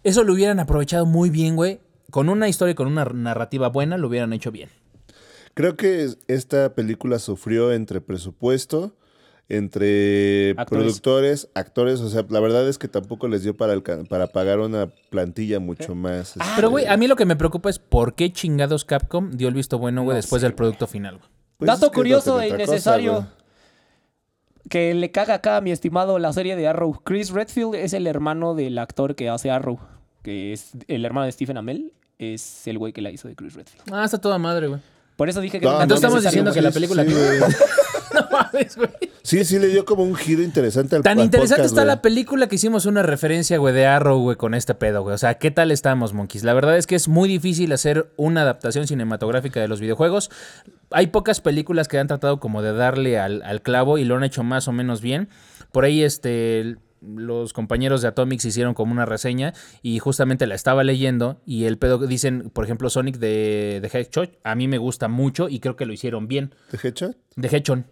[0.03, 1.79] Eso lo hubieran aprovechado muy bien, güey.
[2.09, 4.69] Con una historia y con una narrativa buena lo hubieran hecho bien.
[5.59, 8.95] Creo que esta película sufrió entre presupuesto
[9.49, 10.69] entre Actores.
[10.69, 14.87] productores, actores, o sea, la verdad es que tampoco les dio para, para pagar una
[15.09, 16.35] plantilla mucho más.
[16.39, 19.31] Ah, Pero, güey, este, a mí lo que me preocupa es por qué chingados Capcom
[19.31, 21.29] dio el visto bueno, güey, después del producto final, güey.
[21.57, 23.15] pues Dato es que no curioso e innecesario.
[23.15, 23.33] cosa,
[24.69, 27.01] que le caga acá a mi estimado la serie de Arrow.
[27.03, 29.77] Chris Redfield es el hermano del actor que hace Arrow,
[30.23, 31.91] que es el hermano de Stephen Amell.
[32.17, 33.83] Es el güey que la hizo de Chris Redfield.
[33.91, 34.79] Ah, está toda madre, güey.
[35.19, 37.13] Por eso dije que No, no, Entonces estamos diciendo que la película- sí.
[38.13, 38.89] No mames, güey.
[39.21, 41.95] Sí, sí, le dio como un giro interesante al Tan al interesante podcast, está güey.
[41.95, 45.13] la película que hicimos una referencia, güey, de Arrow, güey, con este pedo, güey.
[45.13, 46.45] O sea, ¿qué tal estamos, monkeys?
[46.45, 50.31] La verdad es que es muy difícil hacer una adaptación cinematográfica de los videojuegos.
[50.89, 54.23] Hay pocas películas que han tratado como de darle al, al clavo y lo han
[54.23, 55.27] hecho más o menos bien.
[55.73, 56.77] Por ahí, este...
[57.01, 61.77] Los compañeros de Atomics hicieron como una reseña y justamente la estaba leyendo y el
[61.77, 65.75] pedo dicen, por ejemplo, Sonic de, de Hedgehog, a mí me gusta mucho y creo
[65.75, 66.53] que lo hicieron bien.
[66.71, 67.17] ¿De Headshot?
[67.35, 67.83] De Hedgehog.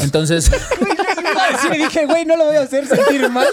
[0.00, 0.50] Entonces,
[1.62, 3.48] Sí, le dije, güey, no lo voy a hacer sentir mal.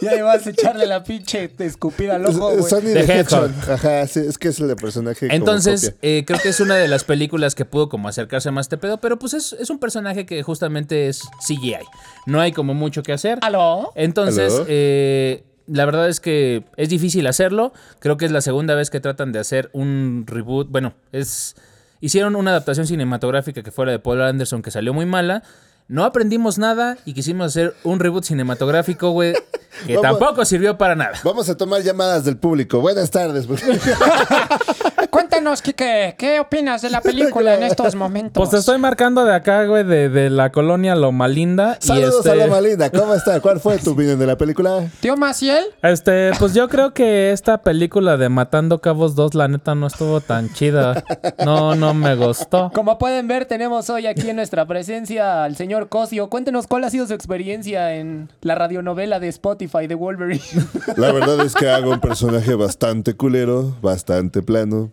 [0.00, 2.62] Y ahí vas a echarle la pinche escupida al ojo, güey.
[2.62, 3.44] Sony The de Hedgehog.
[3.50, 3.70] Hedgehog.
[3.70, 5.98] Ajá, sí, es que es el personaje como Entonces, copia.
[6.02, 8.78] eh, creo que es una de las películas que pudo como acercarse más a este
[8.78, 11.76] pedo, pero pues es, es un personaje que justamente es CGI.
[12.26, 13.38] No hay como mucho que hacer.
[13.42, 13.92] ¿Aló?
[13.94, 14.64] Entonces, ¿Aló?
[14.68, 17.72] eh, la verdad es que es difícil hacerlo.
[17.98, 20.68] Creo que es la segunda vez que tratan de hacer un reboot.
[20.70, 21.56] Bueno, es
[22.00, 25.42] hicieron una adaptación cinematográfica que fue la de Paul Anderson que salió muy mala.
[25.88, 29.32] No aprendimos nada y quisimos hacer un reboot cinematográfico, güey,
[29.86, 30.18] que Vamos.
[30.18, 31.18] tampoco sirvió para nada.
[31.24, 32.80] Vamos a tomar llamadas del público.
[32.80, 33.48] Buenas tardes.
[35.10, 38.32] Cuéntanos, Kike, ¿qué opinas de la película en estos momentos?
[38.34, 41.78] Pues te estoy marcando de acá, güey, de, de la colonia Loma Linda.
[41.80, 42.90] Saludos y este, a Loma Linda.
[42.90, 43.40] ¿Cómo está?
[43.40, 44.88] ¿Cuál fue tu opinión de la película?
[45.00, 45.64] ¿Tío Maciel?
[45.82, 50.20] Este, pues yo creo que esta película de Matando Cabos 2, la neta, no estuvo
[50.20, 51.04] tan chida.
[51.44, 52.70] No, no me gustó.
[52.74, 56.28] Como pueden ver, tenemos hoy aquí en nuestra presencia al señor Cosio.
[56.28, 60.42] Cuéntenos cuál ha sido su experiencia en la radionovela de Spotify de Wolverine.
[60.96, 64.92] La verdad es que hago un personaje bastante culero, bastante plano.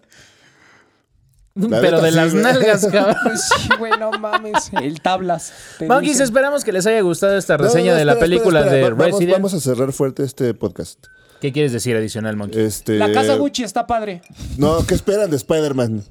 [1.56, 2.44] La Pero de sí, las güey.
[2.44, 3.38] nalgas, cabrón.
[3.38, 4.72] sí, güey, no mames.
[4.82, 5.54] El tablas.
[5.88, 8.86] Monkeys, esperamos que les haya gustado esta No, reseña no, de la película espera, espera.
[8.90, 9.34] de Va- vamos, Resident.
[9.38, 11.06] Vamos a cerrar fuerte este podcast.
[11.40, 12.62] ¿Qué quieres decir adicional, Monkey?
[12.62, 14.22] Este, La casa Gucci está padre.
[14.58, 16.04] No, ¿qué esperan de Spider-Man?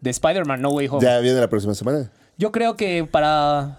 [0.00, 1.02] De Spider-Man No Way Home.
[1.04, 2.10] Ya viene la próxima semana.
[2.36, 3.78] Yo creo que para.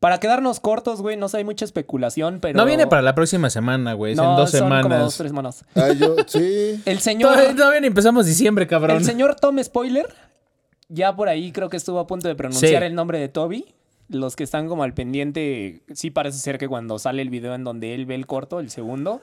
[0.00, 2.56] Para quedarnos cortos, güey, no sé, hay mucha especulación, pero.
[2.56, 4.12] No viene para la próxima semana, güey.
[4.12, 4.82] Es No, en dos son semanas.
[4.82, 5.64] como dos, tres semanas.
[5.76, 6.80] Ah, yo, sí.
[6.86, 7.36] El señor.
[7.54, 8.96] Todavía, empezamos diciembre, cabrón.
[8.96, 10.06] El señor Tom Spoiler,
[10.88, 12.86] ya por ahí creo que estuvo a punto de pronunciar Sí.
[12.86, 13.66] el nombre de Toby.
[14.08, 17.62] Los que están como al pendiente, sí parece ser que cuando sale el video en
[17.62, 19.20] donde él ve el corto, el segundo,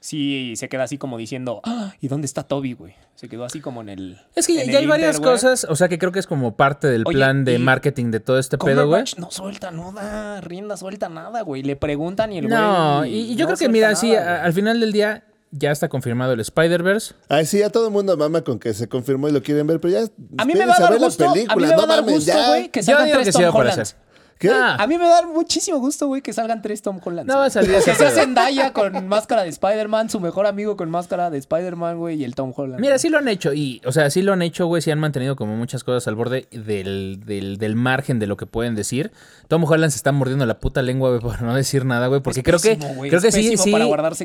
[0.00, 2.94] sí se queda así como diciendo, "Ah, ¿y dónde está Toby, güey?
[3.14, 4.18] Se quedó así como en el.
[4.36, 5.32] Es que ya, hay varias güey.
[5.32, 8.20] cosas, o sea que creo que es como parte del Oye, plan de marketing de
[8.20, 9.02] todo este pedo, güey.
[9.16, 11.62] No suelta nada, rienda suelta nada, güey.
[11.64, 12.56] Le preguntan y el güey.
[12.58, 14.36] No, y, y yo no creo que mira, sí, a- güey.
[14.46, 17.14] al final del día ya está confirmado el Spider-Verse.
[17.28, 19.80] Ay, sí, ya todo el mundo mama con que se confirmó y lo quieren ver,
[19.80, 20.06] pero ya.
[20.36, 21.82] A mí me va a dar ver la gusto, a mí película, me va no
[21.82, 22.48] a dar mames, gusto, ya.
[22.48, 23.70] güey, que Yo salgan digo tres que sí Tom va a Holland.
[23.72, 23.96] aparecer.
[24.38, 24.50] ¿Qué?
[24.50, 27.28] Ah, A mí me va a dar muchísimo gusto, güey, que salgan tres Tom Holland.
[27.28, 28.10] No va a salir ese Que sea.
[28.10, 32.36] Zendaya con máscara de Spider-Man, su mejor amigo con máscara de Spider-Man, güey, y el
[32.36, 32.80] Tom Holland.
[32.80, 35.00] Mira, sí lo han hecho y, o sea, sí lo han hecho, güey, sí han
[35.00, 39.10] mantenido como muchas cosas al borde del, del, del margen de lo que pueden decir.
[39.48, 42.40] Tom Holland se está mordiendo la puta lengua, güey, por no decir nada, güey, porque
[42.40, 43.74] Es creo pésimo, que, güey, creo es que sí, sí,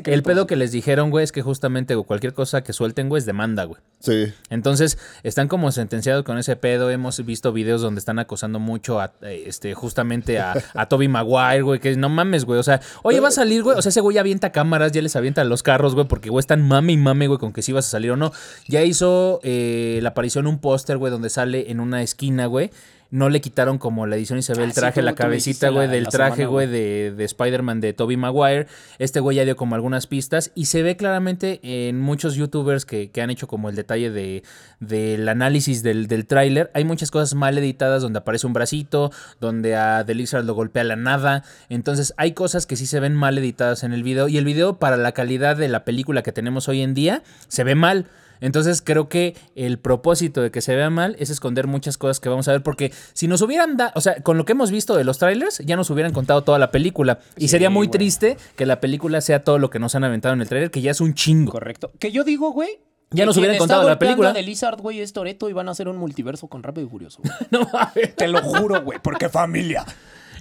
[0.04, 3.26] el pedo que les dijeron, güey, es que justamente cualquier cosa que suelten, güey, es
[3.26, 3.80] demanda, güey.
[3.98, 4.32] Sí.
[4.50, 6.90] Entonces, están como sentenciados con ese pedo.
[6.90, 10.03] Hemos visto videos donde están acosando mucho a, eh, este, justamente
[10.38, 12.58] a, a Toby Maguire, güey, que no mames, güey.
[12.58, 13.76] O sea, oye, va a salir, güey.
[13.76, 16.66] O sea, ese güey avienta cámaras, ya les avienta los carros, güey, porque, güey, están
[16.66, 18.32] mame y mame, güey, con que si vas a salir o no.
[18.68, 22.70] Ya hizo eh, la aparición un póster, güey, donde sale en una esquina, güey.
[23.10, 25.88] No le quitaron como la edición y se ve Ah, el traje, la cabecita, güey,
[25.88, 28.66] del traje, güey, de, de Spider-Man de Toby Maguire.
[28.98, 33.10] Este güey ya dio como algunas pistas y se ve claramente en muchos youtubers que,
[33.10, 34.42] que han hecho como el detalle de,
[34.80, 36.70] del análisis del, del tráiler.
[36.74, 40.84] Hay muchas cosas mal editadas donde aparece un bracito, donde a The Lizard lo golpea
[40.84, 41.44] la nada.
[41.68, 44.78] Entonces hay cosas que sí se ven mal editadas en el video y el video
[44.78, 48.06] para la calidad de la película que tenemos hoy en día se ve mal.
[48.44, 52.28] Entonces creo que el propósito de que se vea mal es esconder muchas cosas que
[52.28, 54.94] vamos a ver porque si nos hubieran dado, o sea, con lo que hemos visto
[54.96, 57.98] de los trailers, ya nos hubieran contado toda la película y sería muy güey.
[57.98, 60.82] triste que la película sea todo lo que nos han aventado en el trailer, que
[60.82, 61.52] ya es un chingo.
[61.52, 61.90] Correcto.
[61.98, 62.80] Que yo digo, güey.
[63.12, 64.34] Ya nos hubieran contado la película.
[64.34, 67.22] de Lizard, güey, es Toreto y van a hacer un multiverso con Rápido y Furioso.
[67.50, 68.14] No mames.
[68.14, 69.86] Te lo juro, güey, porque familia.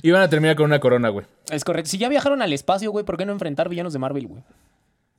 [0.01, 1.25] Y van a terminar con una corona, güey.
[1.49, 1.89] Es correcto.
[1.89, 4.43] Si ya viajaron al espacio, güey, ¿por qué no enfrentar villanos de Marvel, güey?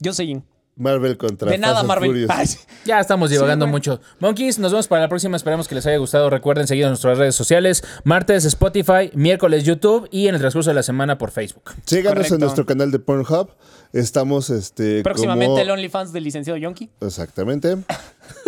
[0.01, 0.43] Yo sé.
[0.77, 2.11] Marvel contra De nada, Fast and Marvel.
[2.11, 2.31] Furious.
[2.31, 2.59] Ay, sí.
[2.85, 4.01] Ya estamos divagando mucho.
[4.19, 5.37] Monkeys, nos vemos para la próxima.
[5.37, 6.31] Esperamos que les haya gustado.
[6.31, 7.85] Recuerden seguirnos en nuestras redes sociales.
[8.03, 11.71] Martes Spotify, miércoles YouTube y en el transcurso de la semana por Facebook.
[11.87, 12.35] Síganos Correcto.
[12.35, 13.51] en nuestro canal de Pornhub.
[13.93, 16.91] Estamos este Próximamente como- el OnlyFans del licenciado Yonki.
[17.01, 17.77] Exactamente.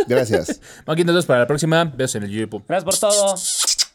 [0.08, 0.60] Gracias.
[0.86, 1.84] Monkeys, nos vemos para la próxima.
[1.84, 2.64] Besos en el YouTube.
[2.66, 3.34] Gracias por todo.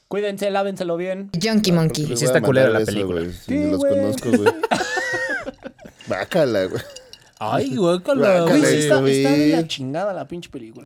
[0.08, 1.30] Cuídense, lávenselo bien.
[1.42, 2.06] Junkie Monkey.
[2.06, 3.22] Les voy a está culera la película.
[3.22, 3.94] güey, Sí, los güey.
[3.94, 4.54] conozco, güey.
[6.08, 6.82] Bácala, güey.
[7.44, 10.86] Ay, guácala, Güey, está, está de la chingada la pinche película.